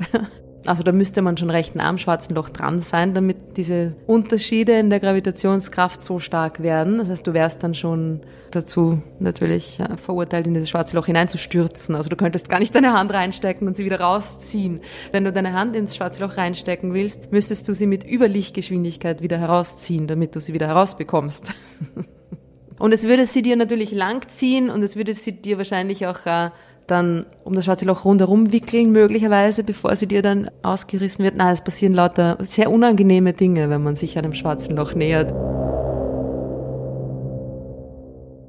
Also 0.67 0.83
da 0.83 0.91
müsste 0.91 1.21
man 1.21 1.37
schon 1.37 1.49
recht 1.49 1.75
nah 1.75 1.87
am 1.87 1.97
schwarzen 1.97 2.35
Loch 2.35 2.49
dran 2.49 2.81
sein, 2.81 3.13
damit 3.13 3.55
diese 3.55 3.95
Unterschiede 4.05 4.77
in 4.77 4.89
der 4.89 4.99
Gravitationskraft 4.99 6.01
so 6.01 6.19
stark 6.19 6.61
werden. 6.61 6.97
Das 6.97 7.09
heißt, 7.09 7.25
du 7.25 7.33
wärst 7.33 7.63
dann 7.63 7.73
schon 7.73 8.19
dazu 8.51 9.01
natürlich 9.19 9.77
ja, 9.77 9.95
verurteilt, 9.95 10.45
in 10.45 10.53
dieses 10.53 10.69
schwarze 10.69 10.95
Loch 10.97 11.05
hineinzustürzen. 11.05 11.95
Also 11.95 12.09
du 12.09 12.17
könntest 12.17 12.49
gar 12.49 12.59
nicht 12.59 12.75
deine 12.75 12.91
Hand 12.91 13.13
reinstecken 13.13 13.65
und 13.65 13.75
sie 13.75 13.85
wieder 13.85 14.01
rausziehen. 14.01 14.81
Wenn 15.11 15.23
du 15.23 15.31
deine 15.31 15.53
Hand 15.53 15.75
ins 15.75 15.95
schwarze 15.95 16.21
Loch 16.21 16.35
reinstecken 16.35 16.93
willst, 16.93 17.31
müsstest 17.31 17.67
du 17.69 17.73
sie 17.73 17.87
mit 17.87 18.03
Überlichtgeschwindigkeit 18.05 19.21
wieder 19.21 19.37
herausziehen, 19.37 20.07
damit 20.07 20.35
du 20.35 20.41
sie 20.41 20.53
wieder 20.53 20.67
herausbekommst. 20.67 21.53
und 22.79 22.91
es 22.91 23.05
würde 23.05 23.25
sie 23.25 23.41
dir 23.41 23.55
natürlich 23.55 23.91
langziehen 23.93 24.69
und 24.69 24.83
es 24.83 24.97
würde 24.97 25.13
sie 25.13 25.31
dir 25.31 25.57
wahrscheinlich 25.57 26.07
auch 26.07 26.25
äh, 26.25 26.49
dann 26.87 27.25
um 27.43 27.53
das 27.53 27.65
schwarze 27.65 27.85
Loch 27.85 28.05
rundherum 28.05 28.51
wickeln, 28.51 28.91
möglicherweise, 28.91 29.63
bevor 29.63 29.95
sie 29.95 30.07
dir 30.07 30.21
dann 30.21 30.49
ausgerissen 30.63 31.23
wird. 31.23 31.35
Nein, 31.35 31.53
es 31.53 31.63
passieren 31.63 31.93
lauter 31.93 32.37
sehr 32.41 32.71
unangenehme 32.71 33.33
Dinge, 33.33 33.69
wenn 33.69 33.83
man 33.83 33.95
sich 33.95 34.17
einem 34.17 34.33
schwarzen 34.33 34.75
Loch 34.75 34.93
nähert. 34.93 35.33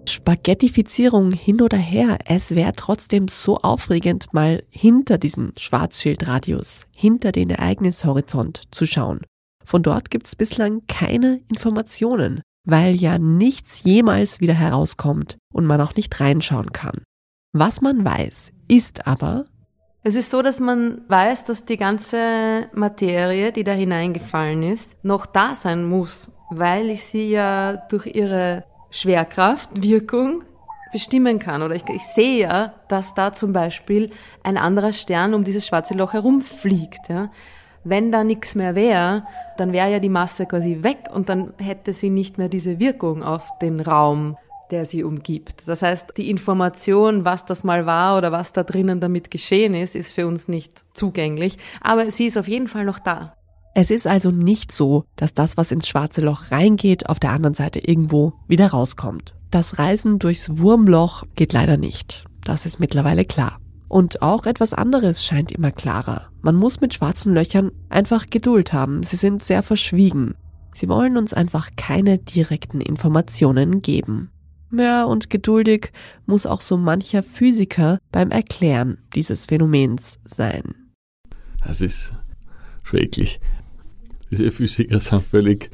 Spaghettifizierung 0.09 1.33
hin 1.33 1.61
oder 1.61 1.77
her, 1.77 2.19
es 2.25 2.55
wäre 2.55 2.73
trotzdem 2.75 3.29
so 3.29 3.59
aufregend, 3.59 4.33
mal 4.33 4.63
hinter 4.71 5.19
diesen 5.19 5.53
Schwarzschildradius, 5.59 6.87
hinter 6.95 7.33
den 7.33 7.51
Ereignishorizont 7.51 8.63
zu 8.71 8.87
schauen. 8.87 9.21
Von 9.65 9.83
dort 9.83 10.11
gibt 10.11 10.27
es 10.27 10.35
bislang 10.35 10.83
keine 10.87 11.41
Informationen, 11.49 12.41
weil 12.67 12.95
ja 12.95 13.19
nichts 13.19 13.85
jemals 13.85 14.41
wieder 14.41 14.55
herauskommt 14.55 15.37
und 15.53 15.67
man 15.67 15.81
auch 15.81 15.95
nicht 15.95 16.19
reinschauen 16.21 16.73
kann. 16.73 17.03
Was 17.61 17.81
man 17.81 18.05
weiß, 18.05 18.53
ist 18.69 19.09
aber, 19.09 19.47
es 20.05 20.15
ist 20.15 20.31
so, 20.31 20.43
dass 20.43 20.61
man 20.61 21.01
weiß, 21.09 21.45
dass 21.45 21.65
die 21.65 21.77
ganze 21.77 22.69
Materie, 22.73 23.51
die 23.51 23.65
da 23.65 23.73
hineingefallen 23.73 24.63
ist, 24.63 24.97
noch 25.03 25.27
da 25.27 25.57
sein 25.57 25.85
muss, 25.85 26.31
weil 26.51 26.89
ich 26.89 27.05
sie 27.05 27.33
ja 27.33 27.75
durch 27.75 28.07
ihre 28.07 28.63
Schwerkraft, 28.91 29.83
Wirkung 29.83 30.45
bestimmen 30.93 31.41
kann. 31.41 31.63
Oder 31.63 31.75
ich, 31.75 31.83
ich 31.89 32.05
sehe 32.05 32.47
ja, 32.47 32.75
dass 32.87 33.15
da 33.15 33.33
zum 33.33 33.53
Beispiel 33.53 34.11
ein 34.45 34.57
anderer 34.57 34.93
Stern 34.93 35.35
um 35.35 35.43
dieses 35.43 35.67
schwarze 35.67 35.95
Loch 35.95 36.13
herumfliegt. 36.13 37.09
Ja. 37.09 37.29
Wenn 37.83 38.13
da 38.13 38.23
nichts 38.23 38.55
mehr 38.55 38.77
wäre, 38.77 39.27
dann 39.57 39.73
wäre 39.73 39.91
ja 39.91 39.99
die 39.99 40.09
Masse 40.09 40.47
quasi 40.47 40.85
weg 40.85 41.09
und 41.13 41.29
dann 41.29 41.55
hätte 41.59 41.93
sie 41.93 42.09
nicht 42.09 42.39
mehr 42.39 42.49
diese 42.49 42.79
Wirkung 42.79 43.25
auf 43.25 43.51
den 43.59 43.81
Raum 43.81 44.37
der 44.71 44.85
sie 44.85 45.05
umgibt. 45.05 45.63
Das 45.67 45.83
heißt, 45.83 46.15
die 46.17 46.31
Information, 46.31 47.25
was 47.25 47.45
das 47.45 47.65
mal 47.65 47.87
war 47.87 48.19
oder 48.19 48.33
was 48.33 48.53
da 48.53 48.63
drinnen 48.63 49.01
damit 49.01 49.31
geschehen 49.31 49.75
ist, 49.75 49.95
ist 49.95 50.13
für 50.13 50.27
uns 50.27 50.49
nicht 50.49 50.85
zugänglich, 50.95 51.59
aber 51.81 52.11
sie 52.11 52.27
ist 52.27 52.39
auf 52.39 52.49
jeden 52.49 52.69
Fall 52.69 52.85
noch 52.85 52.99
da. 52.99 53.35
Es 53.75 53.91
ist 53.91 54.07
also 54.07 54.31
nicht 54.31 54.73
so, 54.73 55.05
dass 55.15 55.35
das, 55.35 55.57
was 55.57 55.71
ins 55.71 55.87
schwarze 55.87 56.21
Loch 56.21 56.51
reingeht, 56.51 57.09
auf 57.09 57.21
der 57.21 57.31
anderen 57.31 57.55
Seite 57.55 57.79
irgendwo 57.79 58.33
wieder 58.49 58.69
rauskommt. 58.69 59.35
Das 59.51 59.79
Reisen 59.79 60.19
durchs 60.19 60.59
Wurmloch 60.59 61.25
geht 61.37 61.53
leider 61.53 61.77
nicht. 61.77 62.25
Das 62.45 62.67
ist 62.67 62.81
mittlerweile 62.81 63.25
klar. 63.25 63.61
Und 63.89 64.21
auch 64.21 64.47
etwas 64.47 64.75
anderes 64.75 65.25
scheint 65.25 65.53
immer 65.53 65.71
klarer. 65.71 66.29
Man 66.43 66.57
muss 66.57 66.81
mit 66.81 66.93
schwarzen 66.93 67.35
Löchern 67.35 67.71
einfach 67.89 68.27
Geduld 68.29 68.73
haben. 68.73 69.03
Sie 69.03 69.17
sind 69.17 69.45
sehr 69.45 69.63
verschwiegen. 69.63 70.35
Sie 70.75 70.89
wollen 70.89 71.17
uns 71.17 71.33
einfach 71.33 71.71
keine 71.77 72.19
direkten 72.19 72.81
Informationen 72.81 73.81
geben. 73.81 74.31
Ja, 74.71 75.05
und 75.05 75.31
geduldig 75.31 75.93
muss 76.27 76.47
auch 76.47 76.61
so 76.61 76.77
mancher 76.77 77.23
Physiker 77.23 77.99
beim 78.13 78.31
Erklären 78.31 78.99
dieses 79.15 79.47
Phänomens 79.47 80.19
sein. 80.25 80.75
Das 81.65 81.81
ist 81.81 82.15
schrecklich. 82.83 83.41
Diese 84.31 84.51
Physiker 84.51 85.01
sind 85.01 85.23
völlig 85.23 85.71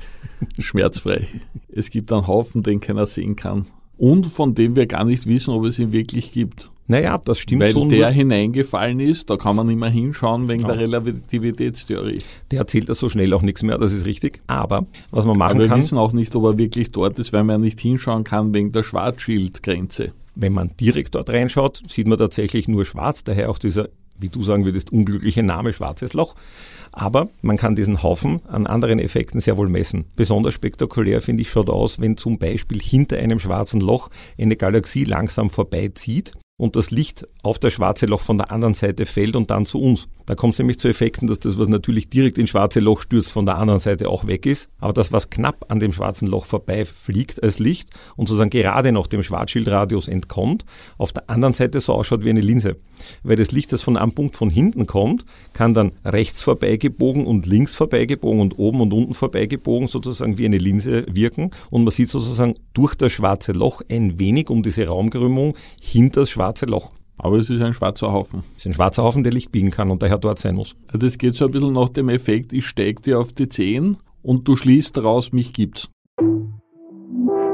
schmerzfrei. 0.59 1.27
Es 1.69 1.91
gibt 1.91 2.13
einen 2.13 2.27
Haufen, 2.27 2.63
den 2.63 2.81
keiner 2.81 3.07
sehen 3.07 3.37
kann. 3.37 3.67
Und 3.97 4.27
von 4.27 4.55
dem 4.55 4.77
wir 4.77 4.87
gar 4.87 5.05
nicht 5.05 5.27
wissen, 5.27 5.55
ob 5.55 5.65
es 5.65 5.79
ihn 5.79 5.93
wirklich 5.93 6.33
gibt. 6.33 6.71
Naja, 6.87 7.17
das 7.17 7.39
stimmt 7.39 7.63
Weil 7.63 7.73
so. 7.73 7.89
der 7.89 8.11
hineingefallen 8.11 9.01
ist, 9.01 9.31
da 9.31 9.37
kann 9.39 9.57
man 9.57 9.67
nicht 9.67 9.79
mehr 9.79 9.89
hinschauen 9.89 10.49
wegen 10.49 10.63
Ja. 10.63 10.69
der 10.75 10.81
Relativitätstheorie. 10.81 12.19
der 12.51 12.59
erzählt 12.59 12.89
das 12.89 12.99
so 12.99 13.09
schnell 13.09 13.33
auch 13.33 13.43
nichts 13.43 13.63
mehr, 13.63 13.79
das 13.79 13.93
ist 13.93 14.05
richtig. 14.07 14.41
Aber 14.47 14.87
was 15.11 15.25
man 15.27 15.39
machen 15.39 15.53
Aber 15.53 15.61
wir 15.61 15.69
kann, 15.69 15.81
wissen 15.81 15.97
auch 15.99 16.13
nicht, 16.13 16.35
ob 16.37 16.45
er 16.45 16.59
wirklich 16.59 16.91
dort 16.91 17.19
ist, 17.19 17.33
weil 17.33 17.45
man 17.45 17.61
nicht 17.63 17.81
hinschauen 17.81 18.25
kann 18.25 18.53
wegen 18.55 18.73
der 18.73 18.83
Schwarzschildgrenze. 18.83 20.13
wenn 20.37 20.53
man 20.53 20.73
direkt 20.81 21.15
dort 21.15 21.31
reinschaut, 21.31 21.83
sieht 21.89 22.09
man 22.09 22.19
tatsächlich 22.19 22.67
nur 22.69 22.85
schwarz, 22.85 23.23
daher 23.25 23.51
auch 23.51 23.59
dieser, 23.59 23.89
wie 24.19 24.29
du 24.29 24.43
sagen 24.43 24.65
würdest, 24.65 24.93
unglückliche 24.93 25.43
Name 25.45 25.73
schwarzes 25.73 26.13
Loch. 26.13 26.35
Aber 26.93 27.29
man 27.41 27.57
kann 27.57 27.77
diesen 27.77 28.03
Haufen 28.03 28.41
an 28.49 28.67
anderen 28.67 28.99
Effekten 28.99 29.41
sehr 29.41 29.57
wohl 29.57 29.69
messen. 29.69 30.05
Besonders 30.17 30.55
spektakulär, 30.55 31.23
finde 31.23 31.43
ich, 31.43 31.51
schaut 31.51 31.71
aus, 31.71 32.01
wenn 32.01 32.17
zum 32.17 32.39
Beispiel 32.39 32.81
hinter 32.81 33.17
einem 33.19 33.39
schwarzen 33.39 33.81
Loch 33.81 34.11
eine 34.39 34.57
Galaxie 34.57 35.05
langsam 35.05 35.51
vorbeizieht 35.51 36.33
und 36.57 36.77
das 36.77 36.91
Licht 36.91 37.27
auf 37.43 37.59
das 37.59 37.73
schwarze 37.73 38.07
Loch 38.07 38.21
von 38.21 38.39
der 38.39 38.53
anderen 38.53 38.75
Seite 38.75 39.07
fällt 39.07 39.35
und 39.35 39.51
dann 39.51 39.67
zu 39.67 39.81
uns. 39.81 40.07
Da 40.27 40.35
kommt 40.35 40.55
es 40.55 40.59
nämlich 40.59 40.79
zu 40.79 40.89
Effekten, 40.89 41.27
dass 41.27 41.41
das, 41.41 41.59
was 41.59 41.69
natürlich 41.69 42.09
direkt 42.09 42.39
ins 42.39 42.51
schwarze 42.51 42.81
Loch 42.81 43.01
stürzt, 43.01 43.33
von 43.33 43.45
der 43.45 43.59
anderen 43.59 43.81
Seite 43.81 44.09
auch 44.09 44.27
weg 44.27 44.47
ist. 44.47 44.69
Aber 44.79 44.93
das, 44.93 45.13
was 45.13 45.31
knapp 45.31 45.67
an 45.69 45.81
dem 45.81 45.93
schwarzen 45.93 46.29
Loch 46.29 46.47
vorbeifliegt 46.47 47.43
als 47.43 47.59
Licht 47.59 47.91
und 48.17 48.29
sozusagen 48.29 48.51
gerade 48.51 48.93
noch 48.93 49.09
dem 49.09 49.23
Schwarzschildradius 49.23 50.07
entkommt, 50.07 50.65
auf 50.97 51.13
der 51.13 51.29
anderen 51.29 51.55
Seite 51.55 51.81
so 51.81 51.93
ausschaut 51.93 52.25
wie 52.25 52.31
eine 52.31 52.41
Linse. 52.41 52.77
Weil 53.23 53.37
das 53.37 53.53
Licht, 53.53 53.73
das 53.73 53.83
von 53.83 53.97
einem 53.97 54.13
Punkt 54.13 54.37
von 54.37 54.51
hinten 54.51 54.87
kommt, 54.87 55.25
kann 55.53 55.75
dann 55.75 55.93
rechts 56.05 56.43
vorbeigebogen 56.43 57.27
und 57.27 57.47
links 57.47 57.75
vorbeigebogen 57.75 58.41
und 58.41 58.59
oben 58.59 58.81
und 58.81 58.93
unten 58.93 59.15
vorbeigebogen 59.15 59.89
sozusagen 59.89 60.39
wie 60.39 60.47
eine 60.47 60.59
Linse 60.59 61.07
wirken. 61.09 61.51
Und 61.71 61.85
man 61.85 61.91
sieht 61.91 62.09
sozusagen 62.09 62.55
durch 62.73 62.95
das 62.95 63.13
schwarze 63.13 63.53
Loch 63.53 63.83
ein 63.89 64.19
wenig 64.19 64.51
um 64.51 64.63
diese 64.63 64.87
Raumkrümmung 64.87 65.57
hinter 65.81 66.21
das 66.21 66.31
schwarze 66.31 66.67
Loch. 66.67 66.91
Aber 67.17 67.39
es 67.39 67.49
ist 67.49 67.63
ein 67.63 67.73
schwarzer 67.73 68.13
Haufen. 68.13 68.43
Das 68.55 68.63
ist 68.63 68.67
ein 68.67 68.73
schwarzer 68.75 69.05
Haufen, 69.05 69.23
der 69.23 69.33
Licht 69.33 69.53
biegen 69.53 69.71
kann 69.71 69.91
und 69.91 70.03
daher 70.03 70.19
dort 70.19 70.39
sein 70.39 70.57
muss. 70.57 70.75
Das 70.93 71.17
geht 71.19 71.35
so 71.35 71.45
ein 71.45 71.51
bisschen 71.51 71.73
nach 71.73 71.89
dem 71.89 72.09
Effekt, 72.09 72.53
ich 72.53 72.67
steig 72.67 73.03
dir 73.03 73.21
auf 73.21 73.33
die 73.33 73.49
Zehen 73.49 73.97
und 74.23 74.49
du 74.49 74.57
schließt 74.57 74.97
daraus, 74.97 75.33
mich 75.33 75.53
gibt's. 75.53 75.89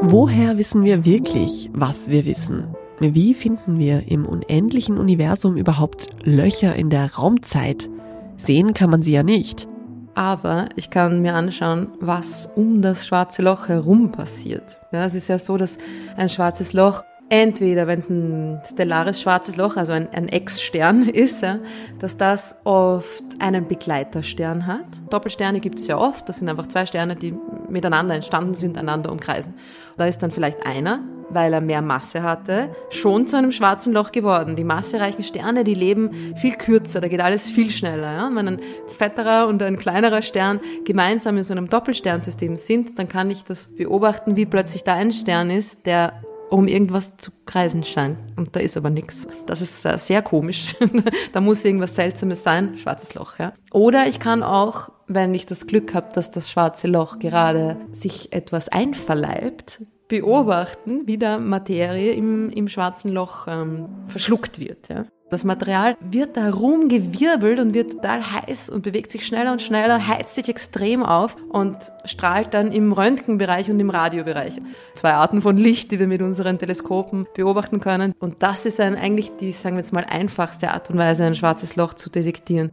Woher 0.03 0.57
wissen 0.57 0.85
wir 0.85 1.05
wirklich, 1.05 1.69
was 1.75 2.09
wir 2.09 2.25
wissen? 2.25 2.75
Wie 3.03 3.33
finden 3.33 3.79
wir 3.79 4.11
im 4.11 4.27
unendlichen 4.27 4.99
Universum 4.99 5.57
überhaupt 5.57 6.09
Löcher 6.23 6.75
in 6.75 6.91
der 6.91 7.15
Raumzeit? 7.15 7.89
Sehen 8.37 8.75
kann 8.75 8.91
man 8.91 9.03
sie 9.03 9.13
ja 9.13 9.23
nicht. 9.23 9.67
Aber 10.15 10.69
ich 10.77 10.91
kann 10.91 11.23
mir 11.23 11.35
anschauen, 11.35 11.89
was 12.01 12.45
um 12.55 12.83
das 12.83 13.07
schwarze 13.07 13.41
Loch 13.41 13.69
herum 13.69 14.13
passiert. 14.13 14.79
Ja, 14.93 15.07
es 15.07 15.15
ist 15.15 15.29
ja 15.29 15.39
so, 15.39 15.57
dass 15.57 15.79
ein 16.19 16.29
schwarzes 16.29 16.75
Loch 16.75 17.03
entweder, 17.31 17.87
wenn 17.87 18.01
es 18.01 18.11
ein 18.11 18.61
stellares 18.67 19.23
schwarzes 19.23 19.57
Loch, 19.57 19.79
also 19.79 19.93
ein, 19.93 20.13
ein 20.13 20.29
Ex-Stern 20.29 21.09
ist, 21.09 21.43
ja, 21.43 21.59
dass 22.01 22.19
das 22.19 22.57
oft 22.65 23.25
einen 23.39 23.67
Begleiterstern 23.67 24.67
hat. 24.67 24.85
Doppelsterne 25.09 25.61
gibt 25.61 25.79
es 25.79 25.87
ja 25.87 25.97
oft. 25.97 26.29
Das 26.29 26.41
sind 26.41 26.51
einfach 26.51 26.67
zwei 26.67 26.85
Sterne, 26.85 27.17
die 27.17 27.35
miteinander 27.71 28.15
entstanden 28.15 28.53
sind, 28.53 28.77
einander 28.77 29.11
umkreisen. 29.11 29.55
Da 29.97 30.05
ist 30.05 30.23
dann 30.23 30.33
vielleicht 30.33 30.67
einer, 30.67 31.01
weil 31.33 31.53
er 31.53 31.61
mehr 31.61 31.83
Masse 31.83 32.23
hatte, 32.23 32.75
schon 32.91 33.27
zu 33.27 33.37
einem 33.37 33.53
schwarzen 33.53 33.93
Loch 33.93 34.13
geworden. 34.13 34.57
Die 34.57 34.65
massereichen 34.65 35.25
Sterne, 35.25 35.65
die 35.65 35.75
leben 35.75 36.35
viel 36.37 36.55
kürzer, 36.55 37.01
da 37.01 37.09
geht 37.09 37.21
alles 37.21 37.51
viel 37.51 37.71
schneller. 37.71 38.13
Ja? 38.13 38.31
Wenn 38.33 38.49
ein 38.49 38.61
fetterer 38.87 39.47
und 39.47 39.63
ein 39.63 39.79
kleinerer 39.79 40.23
Stern 40.23 40.61
gemeinsam 40.85 41.37
in 41.37 41.45
so 41.45 41.53
einem 41.53 41.69
Doppelsternsystem 41.69 42.59
sind, 42.59 42.99
dann 42.99 43.09
kann 43.09 43.31
ich 43.31 43.45
das 43.45 43.69
beobachten, 43.69 44.37
wie 44.37 44.47
plötzlich 44.47 44.85
da 44.85 44.95
ein 44.95 45.13
Stern 45.13 45.51
ist, 45.51 45.87
der 45.87 46.23
um 46.51 46.67
irgendwas 46.67 47.17
zu 47.17 47.31
kreisen 47.47 47.85
scheint. 47.85 48.19
Und 48.37 48.55
da 48.55 48.61
ist 48.61 48.77
aber 48.77 48.91
nichts. 48.91 49.29
Das 49.47 49.63
ist 49.63 49.85
äh, 49.85 49.97
sehr 49.99 50.21
komisch. 50.23 50.77
da 51.33 51.41
muss 51.41 51.65
irgendwas 51.65 51.95
Seltsames 51.95 52.43
sein. 52.43 52.77
Schwarzes 52.77 53.15
Loch, 53.15 53.39
ja. 53.39 53.53
Oder 53.73 54.09
ich 54.09 54.19
kann 54.19 54.43
auch, 54.43 54.91
wenn 55.07 55.33
ich 55.35 55.47
das 55.47 55.67
Glück 55.67 55.95
habe, 55.95 56.09
dass 56.15 56.31
das 56.31 56.51
schwarze 56.51 56.89
Loch 56.89 57.19
gerade 57.19 57.77
sich 57.93 58.33
etwas 58.33 58.69
einverleibt, 58.69 59.83
beobachten, 60.11 61.07
wie 61.07 61.17
da 61.17 61.39
Materie 61.39 62.13
im, 62.13 62.51
im 62.51 62.69
schwarzen 62.69 63.13
Loch 63.13 63.47
ähm, 63.49 63.89
verschluckt 64.09 64.61
wird. 64.61 64.89
Ja. 64.91 65.07
Das 65.31 65.45
Material 65.45 65.97
wird 66.01 66.37
da 66.37 66.51
rumgewirbelt 66.51 67.61
und 67.61 67.73
wird 67.73 67.93
total 67.93 68.21
heiß 68.21 68.69
und 68.69 68.83
bewegt 68.83 69.13
sich 69.13 69.25
schneller 69.25 69.53
und 69.53 69.63
schneller, 69.63 70.09
heizt 70.09 70.35
sich 70.35 70.49
extrem 70.49 71.05
auf 71.05 71.37
und 71.49 71.77
strahlt 72.05 72.53
dann 72.53 72.73
im 72.73 72.93
Röntgenbereich 72.93 73.71
und 73.71 73.79
im 73.79 73.91
Radiobereich. 73.91 74.61
Zwei 74.95 75.13
Arten 75.13 75.41
von 75.41 75.57
Licht, 75.57 75.93
die 75.93 76.01
wir 76.01 76.09
mit 76.09 76.21
unseren 76.21 76.59
Teleskopen 76.59 77.27
beobachten 77.35 77.79
können. 77.79 78.13
Und 78.19 78.43
das 78.43 78.67
ist 78.67 78.81
ein, 78.81 78.97
eigentlich 78.97 79.31
die, 79.37 79.53
sagen 79.53 79.77
wir 79.77 79.81
jetzt 79.81 79.93
mal, 79.93 80.05
einfachste 80.05 80.73
Art 80.73 80.91
und 80.91 80.99
Weise, 80.99 81.25
ein 81.25 81.37
schwarzes 81.37 81.77
Loch 81.77 81.95
zu 81.95 82.11
detektieren. 82.11 82.73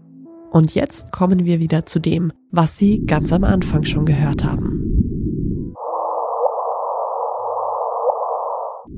Und 0.49 0.73
jetzt 0.73 1.11
kommen 1.11 1.45
wir 1.45 1.59
wieder 1.59 1.85
zu 1.85 1.99
dem, 1.99 2.33
was 2.49 2.77
Sie 2.77 3.05
ganz 3.05 3.31
am 3.31 3.43
Anfang 3.43 3.83
schon 3.83 4.05
gehört 4.05 4.43
haben. 4.43 4.76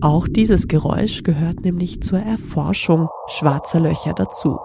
Auch 0.02 0.30
dieses 0.30 0.70
Geräusch 0.70 1.24
gehört 1.24 1.62
nämlich 1.62 2.02
zur 2.02 2.20
Erforschung 2.20 3.10
schwarzer 3.28 3.82
Löcher 3.82 4.14
dazu. 4.14 4.58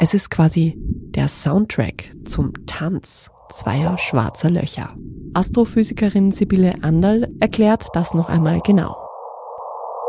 Es 0.00 0.12
ist 0.12 0.30
quasi 0.30 0.76
der 0.78 1.28
Soundtrack 1.28 2.14
zum 2.26 2.52
Tanz 2.66 3.30
zweier 3.50 3.96
schwarzer 3.96 4.50
Löcher. 4.50 4.94
Astrophysikerin 5.32 6.32
Sibylle 6.32 6.74
Anderl 6.82 7.28
erklärt 7.40 7.86
das 7.94 8.12
noch 8.12 8.28
einmal 8.28 8.60
genau. 8.60 9.03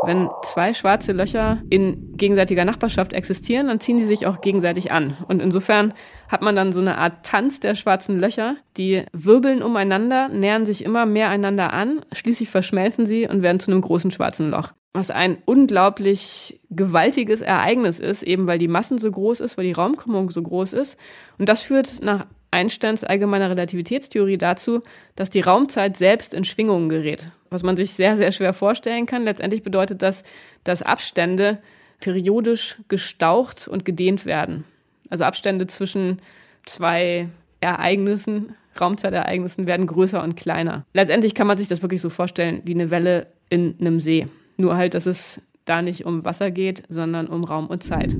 Wenn 0.04 0.28
zwei 0.42 0.74
schwarze 0.74 1.12
Löcher 1.12 1.62
in 1.70 2.16
gegenseitiger 2.16 2.64
Nachbarschaft 2.64 3.12
existieren, 3.12 3.68
dann 3.68 3.80
ziehen 3.80 3.98
sie 3.98 4.04
sich 4.04 4.26
auch 4.26 4.40
gegenseitig 4.40 4.92
an. 4.92 5.16
Und 5.26 5.40
insofern 5.40 5.94
hat 6.28 6.42
man 6.42 6.54
dann 6.54 6.72
so 6.72 6.80
eine 6.80 6.98
Art 6.98 7.24
Tanz 7.24 7.60
der 7.60 7.74
schwarzen 7.74 8.20
Löcher. 8.20 8.56
Die 8.76 9.04
wirbeln 9.12 9.62
umeinander, 9.62 10.28
nähern 10.28 10.66
sich 10.66 10.84
immer 10.84 11.06
mehr 11.06 11.30
einander 11.30 11.72
an, 11.72 12.04
schließlich 12.12 12.50
verschmelzen 12.50 13.06
sie 13.06 13.26
und 13.26 13.42
werden 13.42 13.58
zu 13.58 13.70
einem 13.70 13.80
großen 13.80 14.10
schwarzen 14.10 14.50
Loch. 14.50 14.72
Was 14.92 15.10
ein 15.10 15.38
unglaublich 15.44 16.60
gewaltiges 16.70 17.40
Ereignis 17.40 17.98
ist, 17.98 18.22
eben 18.22 18.46
weil 18.46 18.58
die 18.58 18.68
Massen 18.68 18.98
so 18.98 19.10
groß 19.10 19.40
ist, 19.40 19.58
weil 19.58 19.66
die 19.66 19.72
Raumkrümmung 19.72 20.30
so 20.30 20.42
groß 20.42 20.72
ist. 20.72 20.98
Und 21.38 21.48
das 21.48 21.62
führt 21.62 22.02
nach 22.02 22.26
Einsteins 22.56 23.04
allgemeiner 23.04 23.50
Relativitätstheorie 23.50 24.38
dazu, 24.38 24.82
dass 25.14 25.28
die 25.28 25.40
Raumzeit 25.40 25.98
selbst 25.98 26.32
in 26.32 26.44
Schwingungen 26.44 26.88
gerät. 26.88 27.28
Was 27.50 27.62
man 27.62 27.76
sich 27.76 27.92
sehr, 27.92 28.16
sehr 28.16 28.32
schwer 28.32 28.54
vorstellen 28.54 29.04
kann. 29.04 29.24
Letztendlich 29.24 29.62
bedeutet 29.62 30.00
das, 30.00 30.24
dass 30.64 30.80
Abstände 30.80 31.58
periodisch 32.00 32.76
gestaucht 32.88 33.68
und 33.68 33.84
gedehnt 33.84 34.24
werden. 34.24 34.64
Also 35.10 35.24
Abstände 35.24 35.66
zwischen 35.66 36.20
zwei 36.64 37.28
Ereignissen, 37.60 38.56
Raumzeitereignissen 38.80 39.66
werden 39.66 39.86
größer 39.86 40.22
und 40.22 40.36
kleiner. 40.36 40.86
Letztendlich 40.94 41.34
kann 41.34 41.46
man 41.46 41.58
sich 41.58 41.68
das 41.68 41.82
wirklich 41.82 42.00
so 42.00 42.08
vorstellen 42.08 42.62
wie 42.64 42.74
eine 42.74 42.90
Welle 42.90 43.26
in 43.50 43.76
einem 43.80 44.00
See. 44.00 44.28
Nur 44.56 44.76
halt, 44.76 44.94
dass 44.94 45.04
es 45.04 45.42
da 45.66 45.82
nicht 45.82 46.06
um 46.06 46.24
Wasser 46.24 46.50
geht, 46.50 46.84
sondern 46.88 47.26
um 47.26 47.44
Raum 47.44 47.66
und 47.66 47.82
Zeit. 47.82 48.16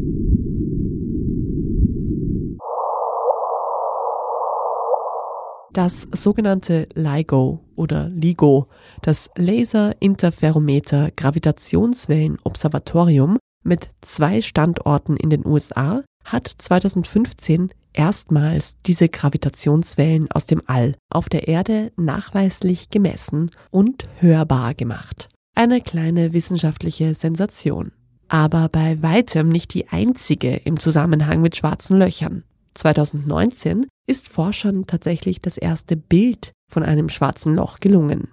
Das 5.76 6.08
sogenannte 6.10 6.88
LIGO 6.94 7.62
oder 7.74 8.08
LIGO, 8.08 8.68
das 9.02 9.28
Laser 9.36 9.94
Interferometer 10.00 11.10
Gravitationswellenobservatorium 11.14 13.36
mit 13.62 13.90
zwei 14.00 14.40
Standorten 14.40 15.18
in 15.18 15.28
den 15.28 15.44
USA, 15.44 16.02
hat 16.24 16.48
2015 16.48 17.74
erstmals 17.92 18.76
diese 18.86 19.10
Gravitationswellen 19.10 20.30
aus 20.30 20.46
dem 20.46 20.62
All 20.66 20.94
auf 21.10 21.28
der 21.28 21.46
Erde 21.46 21.92
nachweislich 21.98 22.88
gemessen 22.88 23.50
und 23.70 24.04
hörbar 24.20 24.72
gemacht. 24.72 25.28
Eine 25.54 25.82
kleine 25.82 26.32
wissenschaftliche 26.32 27.14
Sensation. 27.14 27.92
Aber 28.28 28.70
bei 28.70 29.02
weitem 29.02 29.50
nicht 29.50 29.74
die 29.74 29.88
einzige 29.88 30.56
im 30.56 30.80
Zusammenhang 30.80 31.42
mit 31.42 31.54
schwarzen 31.54 31.98
Löchern. 31.98 32.44
2019 32.76 33.86
ist 34.06 34.28
Forschern 34.28 34.86
tatsächlich 34.86 35.40
das 35.40 35.56
erste 35.56 35.96
Bild 35.96 36.52
von 36.70 36.82
einem 36.82 37.08
schwarzen 37.08 37.54
Loch 37.54 37.80
gelungen. 37.80 38.28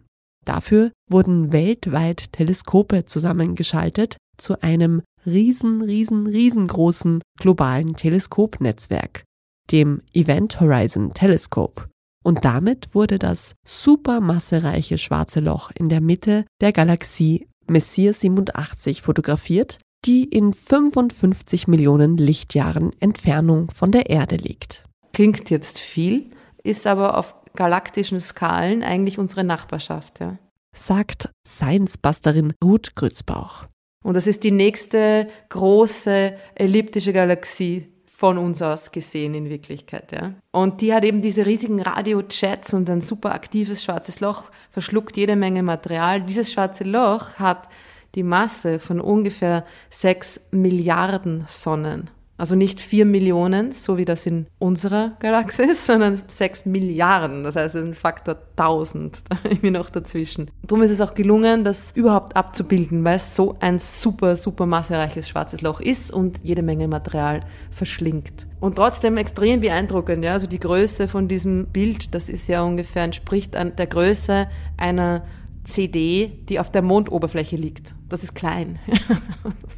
Dafür 0.46 0.92
wurden 1.10 1.52
weltweit 1.52 2.34
Teleskope 2.34 3.06
zusammengeschaltet 3.06 4.18
zu 4.38 4.62
einem 4.62 5.02
riesen, 5.26 5.82
riesen, 5.82 6.28
riesengroßen 6.28 7.22
globalen 7.40 7.96
Teleskopnetzwerk, 7.96 9.24
dem 9.72 10.02
Event 10.14 10.60
Horizon 10.60 11.14
Telescope. 11.14 11.88
Und 12.24 12.46
damit 12.46 12.94
wurde 12.96 13.20
das 13.20 13.54
supermassereiche 13.68 14.98
schwarze 14.98 15.40
Loch 15.40 15.72
in 15.76 15.90
der 15.90 16.02
Mitte 16.02 16.46
der 16.62 16.72
Galaxie 16.72 17.48
Messier 17.68 18.14
87 18.14 19.02
fotografiert, 19.02 19.78
die 20.06 20.24
in 20.26 20.54
55 20.54 21.68
Millionen 21.68 22.18
Lichtjahren 22.18 22.92
Entfernung 23.00 23.72
von 23.72 23.92
der 23.92 24.10
Erde 24.10 24.36
liegt. 24.36 24.84
Klingt 25.14 25.50
jetzt 25.50 25.80
viel, 25.80 26.32
ist 26.64 26.88
aber 26.88 27.18
auf 27.18 27.36
galaktischen 27.56 28.20
Skalen 28.20 28.84
eigentlich 28.84 29.20
unsere 29.20 29.44
Nachbarschaft. 29.44 30.20
Ja. 30.20 30.38
Sagt 30.76 31.30
Science-Busterin 31.48 32.54
Ruth 32.64 32.96
Grützbauch. 32.96 33.66
Und 34.04 34.16
das 34.16 34.28
ist 34.28 34.44
die 34.44 34.52
nächste 34.52 35.28
große 35.50 36.36
elliptische 36.56 37.14
Galaxie 37.14 37.88
von 38.06 38.38
uns 38.38 38.62
aus 38.62 38.92
gesehen 38.92 39.34
in 39.34 39.50
Wirklichkeit. 39.50 40.12
Ja. 40.12 40.34
Und 40.52 40.82
die 40.82 40.94
hat 40.94 41.04
eben 41.04 41.22
diese 41.22 41.46
riesigen 41.46 41.82
Radiojets 41.82 42.74
und 42.74 42.90
ein 42.90 43.02
super 43.02 43.34
aktives 43.34 43.84
schwarzes 43.84 44.20
Loch, 44.20 44.52
verschluckt 44.72 45.18
jede 45.18 45.36
Menge 45.36 45.64
Material. 45.64 46.22
Dieses 46.22 46.52
schwarze 46.52 46.84
Loch 46.84 47.36
hat 47.36 47.70
die 48.16 48.24
Masse 48.24 48.80
von 48.80 49.00
ungefähr 49.00 49.66
sechs 49.90 50.48
Milliarden 50.52 51.46
Sonnen. 51.48 52.10
Also 52.36 52.56
nicht 52.56 52.82
vier 52.82 53.06
Millionen, 53.06 53.74
so 53.74 53.98
wie 53.98 54.06
das 54.06 54.26
in 54.26 54.48
unserer 54.58 55.12
Galaxie 55.20 55.64
ist, 55.64 55.86
sondern 55.88 56.24
sechs 56.28 56.66
Milliarden. 56.66 57.44
Das 57.44 57.56
heißt, 57.56 57.76
es 57.76 57.82
ist 57.82 57.88
ein 57.88 57.94
Faktor 57.94 58.38
1000 58.58 59.24
irgendwie 59.44 59.70
noch 59.70 59.90
dazwischen. 59.90 60.50
Darum 60.64 60.84
ist 60.84 60.92
es 60.92 61.00
auch 61.00 61.14
gelungen, 61.14 61.64
das 61.64 61.92
überhaupt 61.92 62.36
abzubilden, 62.36 63.06
weil 63.06 63.18
es 63.18 63.36
so 63.36 63.56
ein 63.60 63.78
super, 63.78 64.36
super 64.36 64.66
massereiches 64.66 65.30
schwarzes 65.30 65.62
Loch 65.62 65.80
ist 65.80 66.12
und 66.12 66.40
jede 66.44 66.64
Menge 66.64 66.88
Material 66.88 67.42
verschlingt. 67.70 68.48
Und 68.60 68.78
trotzdem 68.78 69.18
extrem 69.18 69.62
beeindruckend, 69.62 70.26
ja. 70.26 70.34
Also 70.34 70.48
die 70.48 70.60
Größe 70.60 71.08
von 71.08 71.28
diesem 71.28 71.68
Bild, 71.68 72.16
das 72.16 72.30
ist 72.30 72.48
ja 72.48 72.64
ungefähr, 72.64 73.04
entspricht 73.04 73.54
der 73.54 73.88
Größe 73.88 74.48
einer 74.76 75.24
CD, 75.64 76.44
die 76.50 76.60
auf 76.60 76.72
der 76.72 76.82
Mondoberfläche 76.82 77.56
liegt. 77.56 77.96
Das 78.10 78.24
ist 78.24 78.34
klein. 78.36 78.80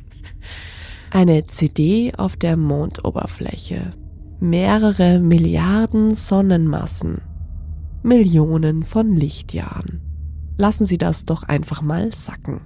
Eine 1.12 1.46
CD 1.46 2.14
auf 2.18 2.36
der 2.36 2.58
Mondoberfläche. 2.58 3.94
Mehrere 4.40 5.20
Milliarden 5.20 6.14
Sonnenmassen. 6.14 7.22
Millionen 8.04 8.84
von 8.84 9.16
Lichtjahren. 9.16 10.02
Lassen 10.58 10.86
Sie 10.86 10.98
das 10.98 11.26
doch 11.26 11.44
einfach 11.44 11.82
mal 11.82 12.14
sacken. 12.14 12.62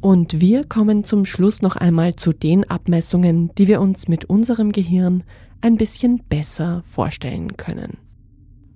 Und 0.00 0.40
wir 0.40 0.64
kommen 0.64 1.04
zum 1.04 1.24
Schluss 1.24 1.62
noch 1.62 1.76
einmal 1.76 2.16
zu 2.16 2.32
den 2.32 2.68
Abmessungen, 2.68 3.50
die 3.56 3.68
wir 3.68 3.80
uns 3.80 4.08
mit 4.08 4.26
unserem 4.26 4.72
Gehirn 4.72 5.24
ein 5.62 5.76
bisschen 5.76 6.22
besser 6.28 6.82
vorstellen 6.84 7.56
können. 7.56 7.96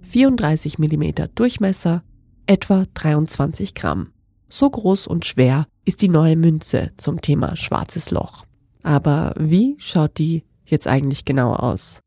34 0.02 0.78
mm 0.78 1.04
Durchmesser, 1.34 2.02
etwa 2.48 2.86
23 2.94 3.74
Gramm. 3.74 4.12
So 4.48 4.68
groß 4.70 5.06
und 5.06 5.26
schwer 5.26 5.66
ist 5.84 6.00
die 6.00 6.08
neue 6.08 6.36
Münze 6.36 6.90
zum 6.96 7.20
Thema 7.20 7.56
schwarzes 7.56 8.10
Loch. 8.10 8.44
Aber 8.82 9.34
wie 9.38 9.76
schaut 9.78 10.18
die 10.18 10.44
jetzt 10.64 10.86
eigentlich 10.86 11.26
genau 11.26 11.52
aus? 11.54 12.00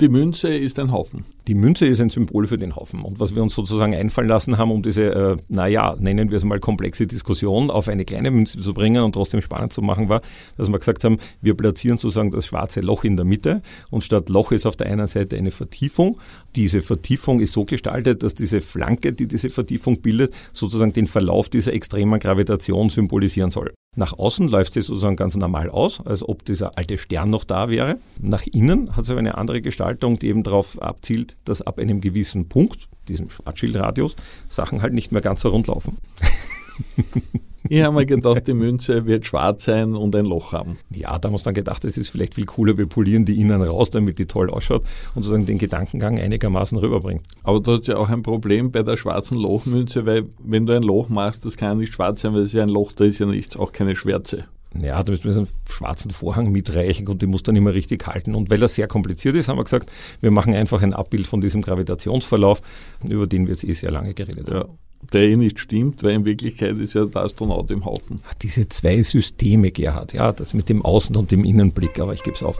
Die 0.00 0.08
Münze 0.08 0.54
ist 0.54 0.80
ein 0.80 0.90
Haufen. 0.90 1.24
Die 1.46 1.54
Münze 1.54 1.84
ist 1.84 2.00
ein 2.00 2.08
Symbol 2.08 2.46
für 2.46 2.56
den 2.56 2.74
Haufen. 2.74 3.02
Und 3.02 3.20
was 3.20 3.34
wir 3.34 3.42
uns 3.42 3.54
sozusagen 3.54 3.94
einfallen 3.94 4.28
lassen 4.28 4.56
haben, 4.56 4.70
um 4.70 4.82
diese, 4.82 5.12
äh, 5.12 5.36
naja, 5.48 5.94
nennen 5.98 6.30
wir 6.30 6.38
es 6.38 6.44
mal 6.44 6.58
komplexe 6.58 7.06
Diskussion 7.06 7.70
auf 7.70 7.88
eine 7.88 8.06
kleine 8.06 8.30
Münze 8.30 8.58
zu 8.58 8.72
bringen 8.72 9.04
und 9.04 9.12
trotzdem 9.12 9.42
spannend 9.42 9.70
zu 9.70 9.82
machen, 9.82 10.08
war, 10.08 10.22
dass 10.56 10.70
wir 10.70 10.78
gesagt 10.78 11.04
haben, 11.04 11.18
wir 11.42 11.54
platzieren 11.54 11.98
sozusagen 11.98 12.30
das 12.30 12.46
schwarze 12.46 12.80
Loch 12.80 13.04
in 13.04 13.16
der 13.16 13.26
Mitte 13.26 13.60
und 13.90 14.02
statt 14.02 14.30
Loch 14.30 14.52
ist 14.52 14.64
auf 14.64 14.76
der 14.76 14.86
einen 14.86 15.06
Seite 15.06 15.36
eine 15.36 15.50
Vertiefung. 15.50 16.18
Diese 16.56 16.80
Vertiefung 16.80 17.40
ist 17.40 17.52
so 17.52 17.66
gestaltet, 17.66 18.22
dass 18.22 18.32
diese 18.32 18.62
Flanke, 18.62 19.12
die 19.12 19.28
diese 19.28 19.50
Vertiefung 19.50 20.00
bildet, 20.00 20.32
sozusagen 20.54 20.94
den 20.94 21.06
Verlauf 21.06 21.50
dieser 21.50 21.74
extremen 21.74 22.20
Gravitation 22.20 22.88
symbolisieren 22.88 23.50
soll. 23.50 23.74
Nach 23.96 24.12
außen 24.18 24.48
läuft 24.48 24.72
sie 24.72 24.80
sozusagen 24.80 25.16
ganz 25.16 25.36
normal 25.36 25.70
aus, 25.70 26.00
als 26.04 26.26
ob 26.26 26.44
dieser 26.44 26.76
alte 26.76 26.98
Stern 26.98 27.30
noch 27.30 27.44
da 27.44 27.68
wäre. 27.68 27.98
Nach 28.20 28.44
innen 28.46 28.96
hat 28.96 29.04
sie 29.04 29.12
aber 29.12 29.20
eine 29.20 29.38
andere 29.38 29.62
Gestaltung, 29.62 30.18
die 30.18 30.28
eben 30.28 30.42
darauf 30.42 30.82
abzielt, 30.82 31.33
dass 31.44 31.62
ab 31.62 31.78
einem 31.78 32.00
gewissen 32.00 32.48
Punkt, 32.48 32.88
diesem 33.08 33.30
Schwarzschildradius, 33.30 34.16
Sachen 34.48 34.82
halt 34.82 34.94
nicht 34.94 35.12
mehr 35.12 35.22
ganz 35.22 35.42
so 35.42 35.50
rund 35.50 35.66
laufen. 35.66 35.98
Ich 37.66 37.82
habe 37.82 37.94
mir 37.96 38.04
gedacht, 38.04 38.46
die 38.46 38.52
Münze 38.52 39.06
wird 39.06 39.24
schwarz 39.24 39.64
sein 39.64 39.94
und 39.94 40.14
ein 40.14 40.26
Loch 40.26 40.52
haben. 40.52 40.76
Ja, 40.90 41.18
da 41.18 41.28
haben 41.28 41.34
wir 41.34 41.42
dann 41.42 41.54
gedacht, 41.54 41.82
es 41.86 41.96
ist 41.96 42.10
vielleicht 42.10 42.34
viel 42.34 42.44
cooler, 42.44 42.76
wir 42.76 42.84
polieren 42.84 43.24
die 43.24 43.40
innen 43.40 43.62
raus, 43.62 43.88
damit 43.88 44.18
die 44.18 44.26
toll 44.26 44.50
ausschaut 44.50 44.82
und 45.14 45.22
sozusagen 45.22 45.46
den 45.46 45.56
Gedankengang 45.56 46.18
einigermaßen 46.18 46.76
rüberbringt. 46.76 47.22
Aber 47.42 47.60
du 47.60 47.72
hast 47.72 47.86
ja 47.86 47.96
auch 47.96 48.10
ein 48.10 48.22
Problem 48.22 48.70
bei 48.70 48.82
der 48.82 48.96
schwarzen 48.96 49.38
Lochmünze, 49.38 50.04
weil 50.04 50.26
wenn 50.44 50.66
du 50.66 50.76
ein 50.76 50.82
Loch 50.82 51.08
machst, 51.08 51.46
das 51.46 51.56
kann 51.56 51.68
ja 51.70 51.74
nicht 51.76 51.94
schwarz 51.94 52.20
sein, 52.20 52.34
weil 52.34 52.42
es 52.42 52.52
ja 52.52 52.62
ein 52.62 52.68
Loch, 52.68 52.92
da 52.92 53.04
ist 53.04 53.18
ja 53.18 53.24
nichts, 53.24 53.56
auch 53.56 53.72
keine 53.72 53.96
Schwärze. 53.96 54.44
Ja, 54.80 55.02
da 55.02 55.12
müssen 55.12 55.24
wir 55.24 55.36
einen 55.36 55.48
schwarzen 55.68 56.10
Vorhang 56.10 56.50
mitreichen 56.50 57.06
und 57.08 57.22
die 57.22 57.26
muss 57.26 57.42
dann 57.42 57.56
immer 57.56 57.74
richtig 57.74 58.06
halten. 58.06 58.34
Und 58.34 58.50
weil 58.50 58.58
das 58.58 58.74
sehr 58.74 58.88
kompliziert 58.88 59.36
ist, 59.36 59.48
haben 59.48 59.58
wir 59.58 59.64
gesagt, 59.64 59.90
wir 60.20 60.30
machen 60.30 60.54
einfach 60.54 60.82
ein 60.82 60.94
Abbild 60.94 61.26
von 61.26 61.40
diesem 61.40 61.62
Gravitationsverlauf, 61.62 62.60
über 63.08 63.26
den 63.26 63.46
wir 63.46 63.54
jetzt 63.54 63.64
eh 63.64 63.74
sehr 63.74 63.90
lange 63.90 64.14
geredet 64.14 64.48
haben. 64.48 64.56
Ja 64.56 64.74
der 65.12 65.22
eh 65.22 65.36
nicht 65.36 65.58
stimmt, 65.58 66.02
weil 66.02 66.12
in 66.12 66.24
Wirklichkeit 66.24 66.78
ist 66.78 66.94
ja 66.94 67.04
der 67.04 67.22
Astronaut 67.22 67.70
im 67.70 67.84
Haufen. 67.84 68.22
Diese 68.42 68.68
zwei 68.68 69.02
Systeme, 69.02 69.70
Gerhard, 69.70 70.12
ja, 70.14 70.32
das 70.32 70.54
mit 70.54 70.68
dem 70.68 70.82
Außen- 70.82 71.16
und 71.16 71.30
dem 71.30 71.44
Innenblick, 71.44 72.00
aber 72.00 72.14
ich 72.14 72.22
gebe 72.22 72.36
es 72.36 72.42
auf. 72.42 72.58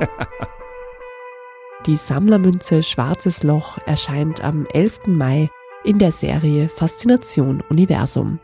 Die 1.86 1.96
Sammlermünze 1.96 2.82
Schwarzes 2.82 3.42
Loch 3.42 3.78
erscheint 3.86 4.40
am 4.40 4.66
11. 4.72 5.00
Mai 5.06 5.50
in 5.84 5.98
der 5.98 6.12
Serie 6.12 6.68
Faszination 6.68 7.60
Universum. 7.68 8.38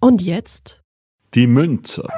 Und 0.00 0.20
jetzt? 0.20 0.79
Die 1.34 1.46
Münze. 1.46 2.08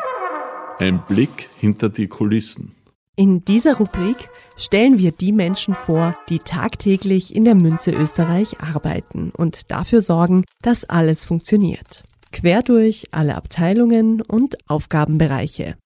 Ein 0.78 1.02
Blick 1.06 1.50
hinter 1.58 1.90
die 1.90 2.08
Kulissen. 2.08 2.74
In 3.14 3.44
dieser 3.44 3.76
Rubrik 3.76 4.16
stellen 4.56 4.96
wir 4.96 5.12
die 5.12 5.32
Menschen 5.32 5.74
vor, 5.74 6.14
die 6.30 6.38
tagtäglich 6.38 7.36
in 7.36 7.44
der 7.44 7.54
Münze 7.54 7.90
Österreich 7.90 8.62
arbeiten 8.62 9.30
und 9.36 9.70
dafür 9.70 10.00
sorgen, 10.00 10.46
dass 10.62 10.84
alles 10.88 11.26
funktioniert. 11.26 12.04
Quer 12.32 12.62
durch 12.62 13.08
alle 13.10 13.34
Abteilungen 13.34 14.22
und 14.22 14.56
Aufgabenbereiche. 14.66 15.76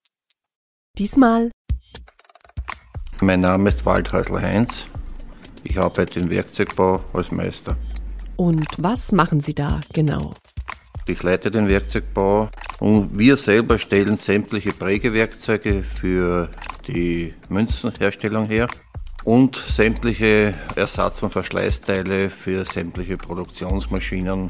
Diesmal. 0.97 1.51
Mein 3.19 3.41
Name 3.41 3.67
ist 3.67 3.85
Waldhäusl 3.85 4.41
Heinz. 4.41 4.87
Ich 5.65 5.77
arbeite 5.77 6.21
im 6.21 6.29
Werkzeugbau 6.29 7.01
als 7.11 7.29
Meister. 7.33 7.75
Und 8.37 8.67
was 8.77 9.11
machen 9.11 9.41
Sie 9.41 9.53
da 9.53 9.81
genau? 9.93 10.33
Ich 11.09 11.23
leite 11.23 11.49
den 11.49 11.69
Werkzeugbau 11.69 12.49
und 12.79 13.17
wir 13.17 13.37
selber 13.37 13.79
stellen 13.79 14.17
sämtliche 14.17 14.73
Prägewerkzeuge 14.73 15.81
für 15.81 16.49
die 16.87 17.33
Münzenherstellung 17.47 18.47
her 18.47 18.67
und 19.23 19.55
sämtliche 19.55 20.53
Ersatz- 20.75 21.23
und 21.23 21.31
Verschleißteile 21.31 22.29
für 22.29 22.65
sämtliche 22.65 23.15
Produktionsmaschinen. 23.15 24.49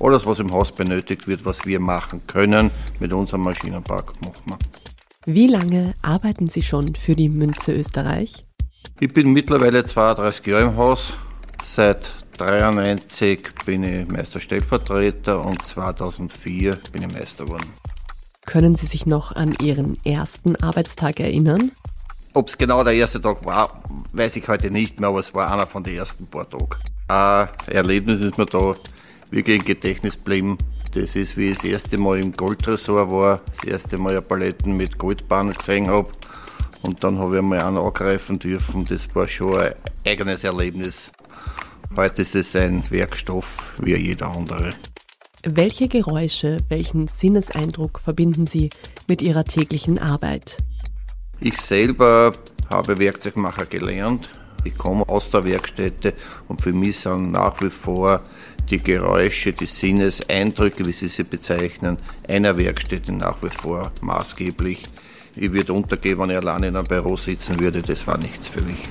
Alles, 0.00 0.24
was 0.24 0.38
im 0.38 0.52
Haus 0.52 0.70
benötigt 0.70 1.26
wird, 1.26 1.44
was 1.44 1.66
wir 1.66 1.80
machen 1.80 2.22
können, 2.28 2.70
mit 3.00 3.12
unserem 3.12 3.42
Maschinenpark 3.42 4.20
machen 4.20 4.42
wir. 4.46 4.58
Wie 5.26 5.48
lange 5.48 5.94
arbeiten 6.02 6.48
Sie 6.48 6.62
schon 6.62 6.94
für 6.94 7.16
die 7.16 7.28
Münze 7.28 7.72
Österreich? 7.72 8.44
Ich 9.00 9.12
bin 9.12 9.32
mittlerweile 9.32 9.84
32 9.84 10.46
Jahre 10.46 10.62
im 10.62 10.76
Haus. 10.76 11.14
Seit 11.62 12.12
1993 12.40 13.50
bin 13.66 13.82
ich 13.82 14.08
Meisterstellvertreter 14.08 15.44
und 15.44 15.66
2004 15.66 16.78
bin 16.92 17.02
ich 17.02 17.12
Meister 17.12 17.44
geworden. 17.44 17.72
Können 18.46 18.76
Sie 18.76 18.86
sich 18.86 19.06
noch 19.06 19.34
an 19.34 19.56
Ihren 19.60 19.98
ersten 20.04 20.56
Arbeitstag 20.56 21.18
erinnern? 21.18 21.72
Ob 22.34 22.48
es 22.48 22.56
genau 22.56 22.84
der 22.84 22.94
erste 22.94 23.20
Tag 23.20 23.44
war, 23.44 23.82
weiß 24.12 24.36
ich 24.36 24.46
heute 24.46 24.70
nicht 24.70 25.00
mehr, 25.00 25.08
aber 25.08 25.18
es 25.18 25.34
war 25.34 25.52
einer 25.52 25.66
von 25.66 25.82
den 25.82 25.96
ersten 25.96 26.28
paar 26.28 26.48
Tagen. 26.48 26.68
Ein 27.08 27.48
Erlebnis 27.66 28.20
ist 28.20 28.38
mir 28.38 28.46
da 28.46 28.76
wirklich 29.30 29.58
im 29.58 29.64
Gedächtnis 29.64 30.14
geblieben. 30.14 30.58
Das 30.94 31.16
ist, 31.16 31.36
wie 31.36 31.50
ich 31.50 31.56
das 31.56 31.64
erste 31.64 31.98
Mal 31.98 32.20
im 32.20 32.32
Goldtresor 32.32 33.10
war, 33.10 33.40
das 33.56 33.64
erste 33.64 33.98
Mal 33.98 34.12
eine 34.12 34.22
Paletten 34.22 34.76
mit 34.76 34.96
Goldbahn 34.96 35.52
gesehen 35.52 35.88
habe. 35.88 36.08
Und 36.82 37.02
dann 37.02 37.18
habe 37.18 37.34
ich 37.34 37.38
einmal 37.40 37.60
einen 37.60 37.78
angreifen 37.78 38.38
dürfen. 38.38 38.84
Das 38.84 39.12
war 39.14 39.26
schon 39.26 39.58
ein 39.58 39.74
eigenes 40.06 40.44
Erlebnis. 40.44 41.10
Heute 41.96 42.22
ist 42.22 42.34
es 42.34 42.54
ein 42.54 42.82
Werkstoff 42.90 43.74
wie 43.78 43.96
jeder 43.96 44.28
andere. 44.28 44.74
Welche 45.44 45.88
Geräusche, 45.88 46.58
welchen 46.68 47.08
Sinneseindruck 47.08 48.00
verbinden 48.00 48.46
Sie 48.46 48.70
mit 49.06 49.22
Ihrer 49.22 49.44
täglichen 49.44 49.98
Arbeit? 49.98 50.58
Ich 51.40 51.56
selber 51.60 52.32
habe 52.68 52.98
Werkzeugmacher 52.98 53.66
gelernt. 53.66 54.28
Ich 54.64 54.76
komme 54.76 55.08
aus 55.08 55.30
der 55.30 55.44
Werkstätte 55.44 56.14
und 56.48 56.60
für 56.60 56.72
mich 56.72 56.98
sind 56.98 57.32
nach 57.32 57.60
wie 57.62 57.70
vor 57.70 58.20
die 58.70 58.78
Geräusche, 58.78 59.52
die 59.52 59.66
Sinneseindrücke, 59.66 60.84
wie 60.84 60.92
Sie 60.92 61.08
sie 61.08 61.24
bezeichnen, 61.24 61.98
einer 62.28 62.58
Werkstätte 62.58 63.12
nach 63.12 63.42
wie 63.42 63.48
vor 63.48 63.92
maßgeblich. 64.02 64.82
Ich 65.36 65.52
würde 65.52 65.72
untergehen, 65.72 66.18
wenn 66.18 66.30
ich 66.30 66.36
alleine 66.36 66.68
in 66.68 66.76
einem 66.76 66.86
Büro 66.86 67.16
sitzen 67.16 67.58
würde. 67.60 67.80
Das 67.80 68.06
war 68.06 68.18
nichts 68.18 68.48
für 68.48 68.60
mich. 68.60 68.88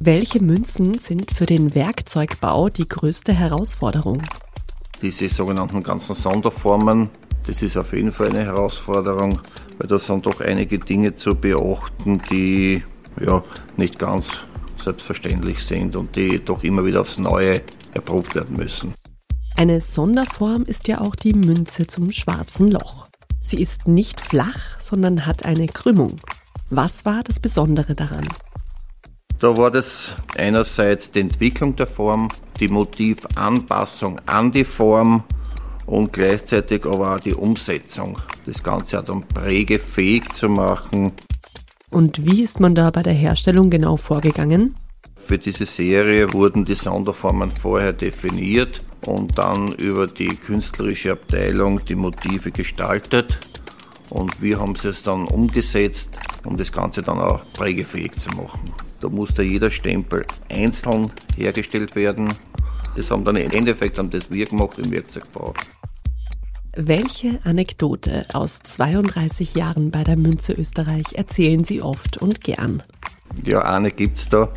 Welche 0.00 0.42
Münzen 0.42 0.98
sind 0.98 1.30
für 1.30 1.46
den 1.46 1.74
Werkzeugbau 1.74 2.68
die 2.68 2.86
größte 2.86 3.32
Herausforderung? 3.32 4.22
Diese 5.00 5.26
sogenannten 5.30 5.82
ganzen 5.82 6.14
Sonderformen, 6.14 7.08
das 7.46 7.62
ist 7.62 7.78
auf 7.78 7.94
jeden 7.94 8.12
Fall 8.12 8.28
eine 8.28 8.44
Herausforderung, 8.44 9.40
weil 9.78 9.88
da 9.88 9.98
sind 9.98 10.26
doch 10.26 10.40
einige 10.42 10.78
Dinge 10.78 11.14
zu 11.14 11.34
beachten, 11.34 12.20
die 12.30 12.84
ja 13.18 13.42
nicht 13.78 13.98
ganz 13.98 14.32
selbstverständlich 14.84 15.64
sind 15.64 15.96
und 15.96 16.14
die 16.14 16.44
doch 16.44 16.62
immer 16.62 16.84
wieder 16.84 17.00
aufs 17.00 17.16
Neue 17.16 17.62
erprobt 17.94 18.34
werden 18.34 18.56
müssen. 18.58 18.92
Eine 19.56 19.80
Sonderform 19.80 20.64
ist 20.64 20.88
ja 20.88 21.00
auch 21.00 21.16
die 21.16 21.32
Münze 21.32 21.86
zum 21.86 22.10
schwarzen 22.10 22.70
Loch. 22.70 23.08
Sie 23.40 23.62
ist 23.62 23.88
nicht 23.88 24.20
flach, 24.20 24.78
sondern 24.78 25.24
hat 25.24 25.46
eine 25.46 25.68
Krümmung. 25.68 26.20
Was 26.68 27.06
war 27.06 27.24
das 27.24 27.40
Besondere 27.40 27.94
daran? 27.94 28.28
Da 29.38 29.54
war 29.56 29.70
das 29.70 30.14
einerseits 30.36 31.10
die 31.10 31.20
Entwicklung 31.20 31.76
der 31.76 31.86
Form, 31.86 32.28
die 32.58 32.68
Motivanpassung 32.68 34.18
an 34.24 34.50
die 34.50 34.64
Form 34.64 35.24
und 35.84 36.12
gleichzeitig 36.12 36.86
aber 36.86 37.16
auch 37.16 37.20
die 37.20 37.34
Umsetzung. 37.34 38.18
Das 38.46 38.62
Ganze 38.62 38.96
hat 38.96 39.10
dann 39.10 39.20
prägefähig 39.20 40.32
zu 40.32 40.48
machen. 40.48 41.12
Und 41.90 42.24
wie 42.24 42.42
ist 42.42 42.60
man 42.60 42.74
da 42.74 42.90
bei 42.90 43.02
der 43.02 43.12
Herstellung 43.12 43.68
genau 43.68 43.96
vorgegangen? 43.96 44.74
Für 45.16 45.38
diese 45.38 45.66
Serie 45.66 46.32
wurden 46.32 46.64
die 46.64 46.74
Sonderformen 46.74 47.50
vorher 47.50 47.92
definiert 47.92 48.80
und 49.04 49.36
dann 49.36 49.72
über 49.72 50.06
die 50.06 50.34
künstlerische 50.34 51.12
Abteilung 51.12 51.84
die 51.84 51.94
Motive 51.94 52.52
gestaltet. 52.52 53.38
Und 54.08 54.40
wir 54.40 54.60
haben 54.60 54.74
es 54.82 55.02
dann 55.02 55.24
umgesetzt, 55.24 56.10
um 56.44 56.56
das 56.56 56.72
Ganze 56.72 57.02
dann 57.02 57.18
auch 57.18 57.40
prägefähig 57.54 58.12
zu 58.12 58.30
machen. 58.30 58.72
Da 59.00 59.08
musste 59.08 59.42
jeder 59.42 59.70
Stempel 59.70 60.24
einzeln 60.48 61.10
hergestellt 61.36 61.94
werden. 61.94 62.32
Das 62.96 63.10
haben 63.10 63.24
dann 63.24 63.36
im 63.36 63.50
Endeffekt 63.50 63.98
dann 63.98 64.10
das 64.10 64.30
wir 64.30 64.46
gemacht 64.46 64.78
im 64.78 64.90
Werkzeugbau. 64.90 65.54
Welche 66.78 67.38
Anekdote 67.44 68.26
aus 68.34 68.58
32 68.62 69.54
Jahren 69.54 69.90
bei 69.90 70.04
der 70.04 70.16
Münze 70.16 70.52
Österreich 70.52 71.14
erzählen 71.14 71.64
Sie 71.64 71.80
oft 71.80 72.18
und 72.18 72.42
gern? 72.42 72.82
Ja, 73.44 73.60
eine 73.62 73.90
gibt 73.90 74.18
es 74.18 74.28
da. 74.28 74.50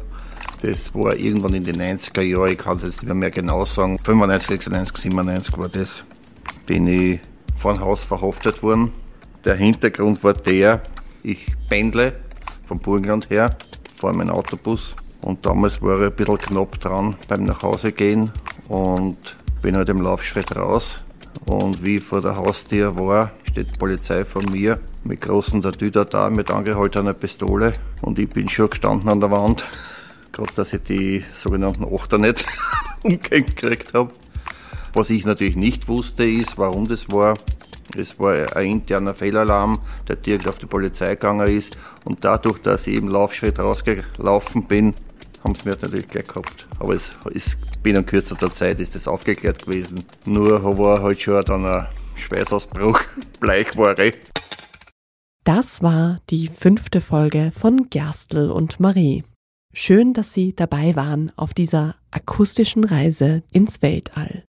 Das 0.62 0.94
war 0.94 1.16
irgendwann 1.16 1.54
in 1.54 1.64
den 1.64 1.82
90er 1.82 2.22
Jahren, 2.22 2.52
ich 2.52 2.58
kann 2.58 2.76
es 2.76 2.84
jetzt 2.84 3.04
nicht 3.04 3.14
mehr 3.14 3.30
genau 3.30 3.64
sagen, 3.64 3.98
95, 3.98 4.50
96, 4.50 4.98
97 4.98 5.58
war 5.58 5.70
das. 5.70 6.04
Bin 6.66 6.88
ich 6.88 7.22
von 7.56 7.80
Haus 7.80 8.04
verhaftet 8.04 8.62
worden. 8.62 8.92
Der 9.46 9.56
Hintergrund 9.56 10.22
war 10.22 10.34
der, 10.34 10.82
ich 11.24 11.48
pendle 11.70 12.14
vom 12.68 12.80
Burgenland 12.80 13.30
her, 13.30 13.58
fahre 14.00 14.14
meinen 14.14 14.30
Autobus 14.30 14.96
und 15.22 15.46
damals 15.46 15.82
war 15.82 16.00
ich 16.00 16.08
ein 16.08 16.16
bisschen 16.16 16.38
knapp 16.38 16.80
dran 16.80 17.16
beim 17.28 17.44
Nachhausegehen 17.44 18.32
und 18.70 19.18
bin 19.62 19.76
halt 19.76 19.90
im 19.90 20.02
Laufschritt 20.02 20.56
raus. 20.56 21.04
Und 21.46 21.84
wie 21.84 21.98
ich 21.98 22.04
vor 22.04 22.22
der 22.22 22.38
Haustür 22.38 22.98
war, 22.98 23.32
steht 23.44 23.74
die 23.74 23.78
Polizei 23.78 24.24
vor 24.24 24.42
mir 24.50 24.80
mit 25.04 25.20
großen 25.22 25.62
Tatüter 25.62 26.06
da, 26.06 26.30
mit 26.30 26.50
angehaltener 26.50 27.14
Pistole. 27.14 27.74
Und 28.02 28.20
ich 28.20 28.30
bin 28.30 28.48
schon 28.48 28.70
gestanden 28.70 29.10
an 29.10 29.20
der 29.20 29.32
Wand. 29.32 29.66
Gerade, 30.32 30.54
dass 30.56 30.72
ich 30.72 30.82
die 30.84 31.26
sogenannten 31.34 31.86
Achter 31.94 32.18
nicht 32.18 32.46
gekriegt 33.04 33.94
habe. 33.94 34.12
Was 34.94 35.10
ich 35.10 35.26
natürlich 35.26 35.58
nicht 35.58 35.90
wusste, 35.90 36.24
ist, 36.24 36.58
warum 36.58 36.88
das 36.88 37.12
war. 37.12 37.38
Es 37.96 38.20
war 38.20 38.56
ein 38.56 38.70
interner 38.70 39.14
Fehlalarm, 39.14 39.80
der 40.08 40.16
direkt 40.18 40.48
auf 40.48 40.58
die 40.58 40.66
Polizei 40.66 41.10
gegangen 41.10 41.48
ist. 41.48 41.78
Und 42.06 42.24
dadurch, 42.24 42.60
dass 42.60 42.88
ich 42.88 42.96
im 42.96 43.08
Laufschritt 43.08 43.60
rausgelaufen 43.60 44.68
bin, 44.68 44.94
haben 45.44 45.56
sie 45.56 45.64
mir 45.64 45.72
natürlich 45.72 46.08
gleich 46.08 46.28
gehabt. 46.28 46.68
Aber 46.80 46.94
es 46.94 47.14
ist 47.32 47.82
binnen 47.82 48.06
kürzester 48.06 48.52
Zeit 48.54 48.80
ist 48.80 48.96
das 48.96 49.08
aufgeklärt 49.08 49.66
gewesen. 49.66 50.06
Nur 50.26 50.78
war 50.78 51.02
halt 51.02 51.20
schon 51.20 51.44
dann 51.46 51.66
ein 51.66 51.88
Schweißausbruch, 52.16 53.02
Bleichware. 53.40 54.14
Das 55.44 55.82
war 55.82 56.20
die 56.30 56.48
fünfte 56.48 57.02
Folge 57.02 57.52
von 57.58 57.90
Gerstl 57.90 58.52
und 58.52 58.80
Marie. 58.80 59.24
Schön, 59.74 60.14
dass 60.14 60.34
Sie 60.34 60.54
dabei 60.54 60.96
waren 60.96 61.32
auf 61.38 61.54
dieser 61.54 61.96
akustischen 62.12 62.84
Reise 62.84 63.44
ins 63.52 63.82
Weltall. 63.82 64.44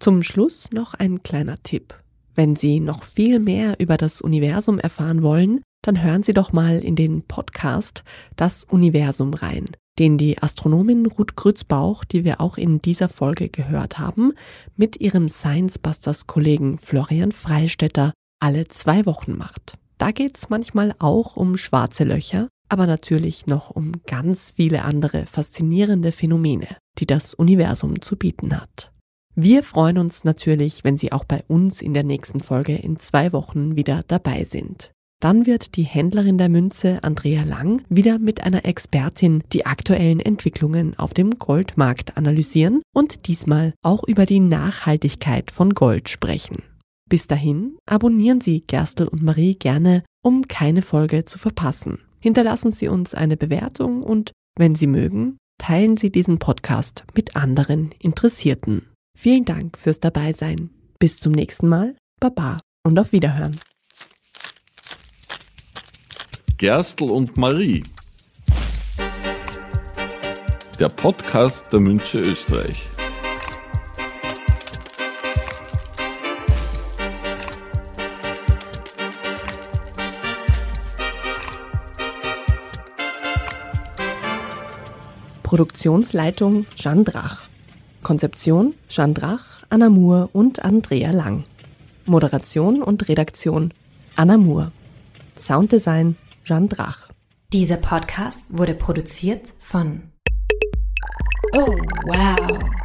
Zum 0.00 0.22
Schluss 0.22 0.70
noch 0.72 0.94
ein 0.94 1.22
kleiner 1.22 1.62
Tipp. 1.62 1.94
Wenn 2.34 2.56
Sie 2.56 2.80
noch 2.80 3.04
viel 3.04 3.38
mehr 3.38 3.78
über 3.78 3.96
das 3.96 4.20
Universum 4.20 4.78
erfahren 4.78 5.22
wollen, 5.22 5.62
dann 5.82 6.02
hören 6.02 6.22
Sie 6.22 6.34
doch 6.34 6.52
mal 6.52 6.82
in 6.82 6.96
den 6.96 7.22
Podcast 7.22 8.04
Das 8.36 8.64
Universum 8.64 9.34
rein 9.34 9.66
den 9.98 10.18
die 10.18 10.38
Astronomin 10.42 11.06
Ruth 11.06 11.36
Grützbauch, 11.36 12.04
die 12.04 12.24
wir 12.24 12.40
auch 12.40 12.56
in 12.56 12.80
dieser 12.80 13.08
Folge 13.08 13.48
gehört 13.48 13.98
haben, 13.98 14.32
mit 14.76 15.00
ihrem 15.00 15.28
Science 15.28 15.78
Busters 15.78 16.26
Kollegen 16.26 16.78
Florian 16.78 17.32
Freistetter 17.32 18.12
alle 18.40 18.66
zwei 18.68 19.06
Wochen 19.06 19.36
macht. 19.36 19.74
Da 19.98 20.10
geht's 20.10 20.50
manchmal 20.50 20.94
auch 20.98 21.36
um 21.36 21.56
schwarze 21.56 22.04
Löcher, 22.04 22.48
aber 22.68 22.86
natürlich 22.86 23.46
noch 23.46 23.70
um 23.70 23.92
ganz 24.06 24.52
viele 24.56 24.82
andere 24.82 25.26
faszinierende 25.26 26.10
Phänomene, 26.10 26.76
die 26.98 27.06
das 27.06 27.34
Universum 27.34 28.02
zu 28.02 28.16
bieten 28.16 28.60
hat. 28.60 28.90
Wir 29.36 29.64
freuen 29.64 29.98
uns 29.98 30.22
natürlich, 30.22 30.84
wenn 30.84 30.96
Sie 30.96 31.10
auch 31.10 31.24
bei 31.24 31.42
uns 31.48 31.82
in 31.82 31.92
der 31.92 32.04
nächsten 32.04 32.38
Folge 32.38 32.76
in 32.76 33.00
zwei 33.00 33.32
Wochen 33.32 33.74
wieder 33.74 34.02
dabei 34.06 34.44
sind. 34.44 34.92
Dann 35.20 35.46
wird 35.46 35.76
die 35.76 35.82
Händlerin 35.82 36.38
der 36.38 36.48
Münze 36.48 37.02
Andrea 37.02 37.42
Lang 37.42 37.82
wieder 37.88 38.20
mit 38.20 38.44
einer 38.44 38.64
Expertin 38.64 39.42
die 39.52 39.66
aktuellen 39.66 40.20
Entwicklungen 40.20 40.96
auf 40.98 41.14
dem 41.14 41.38
Goldmarkt 41.38 42.16
analysieren 42.16 42.82
und 42.94 43.26
diesmal 43.26 43.74
auch 43.82 44.04
über 44.04 44.24
die 44.24 44.40
Nachhaltigkeit 44.40 45.50
von 45.50 45.74
Gold 45.74 46.08
sprechen. 46.08 46.62
Bis 47.08 47.26
dahin 47.26 47.76
abonnieren 47.86 48.40
Sie 48.40 48.60
Gerstl 48.60 49.08
und 49.08 49.22
Marie 49.22 49.56
gerne, 49.56 50.04
um 50.22 50.46
keine 50.46 50.82
Folge 50.82 51.24
zu 51.24 51.38
verpassen. 51.38 51.98
Hinterlassen 52.20 52.70
Sie 52.70 52.86
uns 52.86 53.14
eine 53.14 53.36
Bewertung 53.36 54.02
und, 54.02 54.30
wenn 54.56 54.76
Sie 54.76 54.86
mögen, 54.86 55.38
teilen 55.58 55.96
Sie 55.96 56.10
diesen 56.10 56.38
Podcast 56.38 57.04
mit 57.14 57.34
anderen 57.34 57.90
Interessierten. 57.98 58.93
Vielen 59.16 59.44
Dank 59.44 59.78
fürs 59.78 60.00
Dabeisein. 60.00 60.70
Bis 60.98 61.16
zum 61.16 61.32
nächsten 61.32 61.68
Mal. 61.68 61.96
Baba 62.20 62.60
und 62.84 62.98
auf 62.98 63.12
Wiederhören. 63.12 63.60
Gerstl 66.58 67.10
und 67.10 67.36
Marie. 67.36 67.82
Der 70.78 70.88
Podcast 70.88 71.64
der 71.72 71.80
Münze 71.80 72.20
Österreich. 72.20 72.82
Produktionsleitung 85.42 86.66
Jeanne 86.76 87.04
Drach. 87.04 87.46
Konzeption 88.04 88.74
Jeanne 88.88 89.14
Drach, 89.14 89.64
Anna 89.70 89.88
Moore 89.88 90.28
und 90.32 90.64
Andrea 90.64 91.10
Lang. 91.10 91.42
Moderation 92.04 92.82
und 92.82 93.08
Redaktion 93.08 93.74
Anna 94.14 94.36
Moore. 94.36 94.70
Sounddesign 95.36 96.14
Jeanne 96.44 96.68
Drach. 96.68 97.08
Dieser 97.52 97.78
Podcast 97.78 98.44
wurde 98.50 98.74
produziert 98.74 99.48
von 99.58 100.02
Oh, 101.54 101.76
wow. 102.06 102.83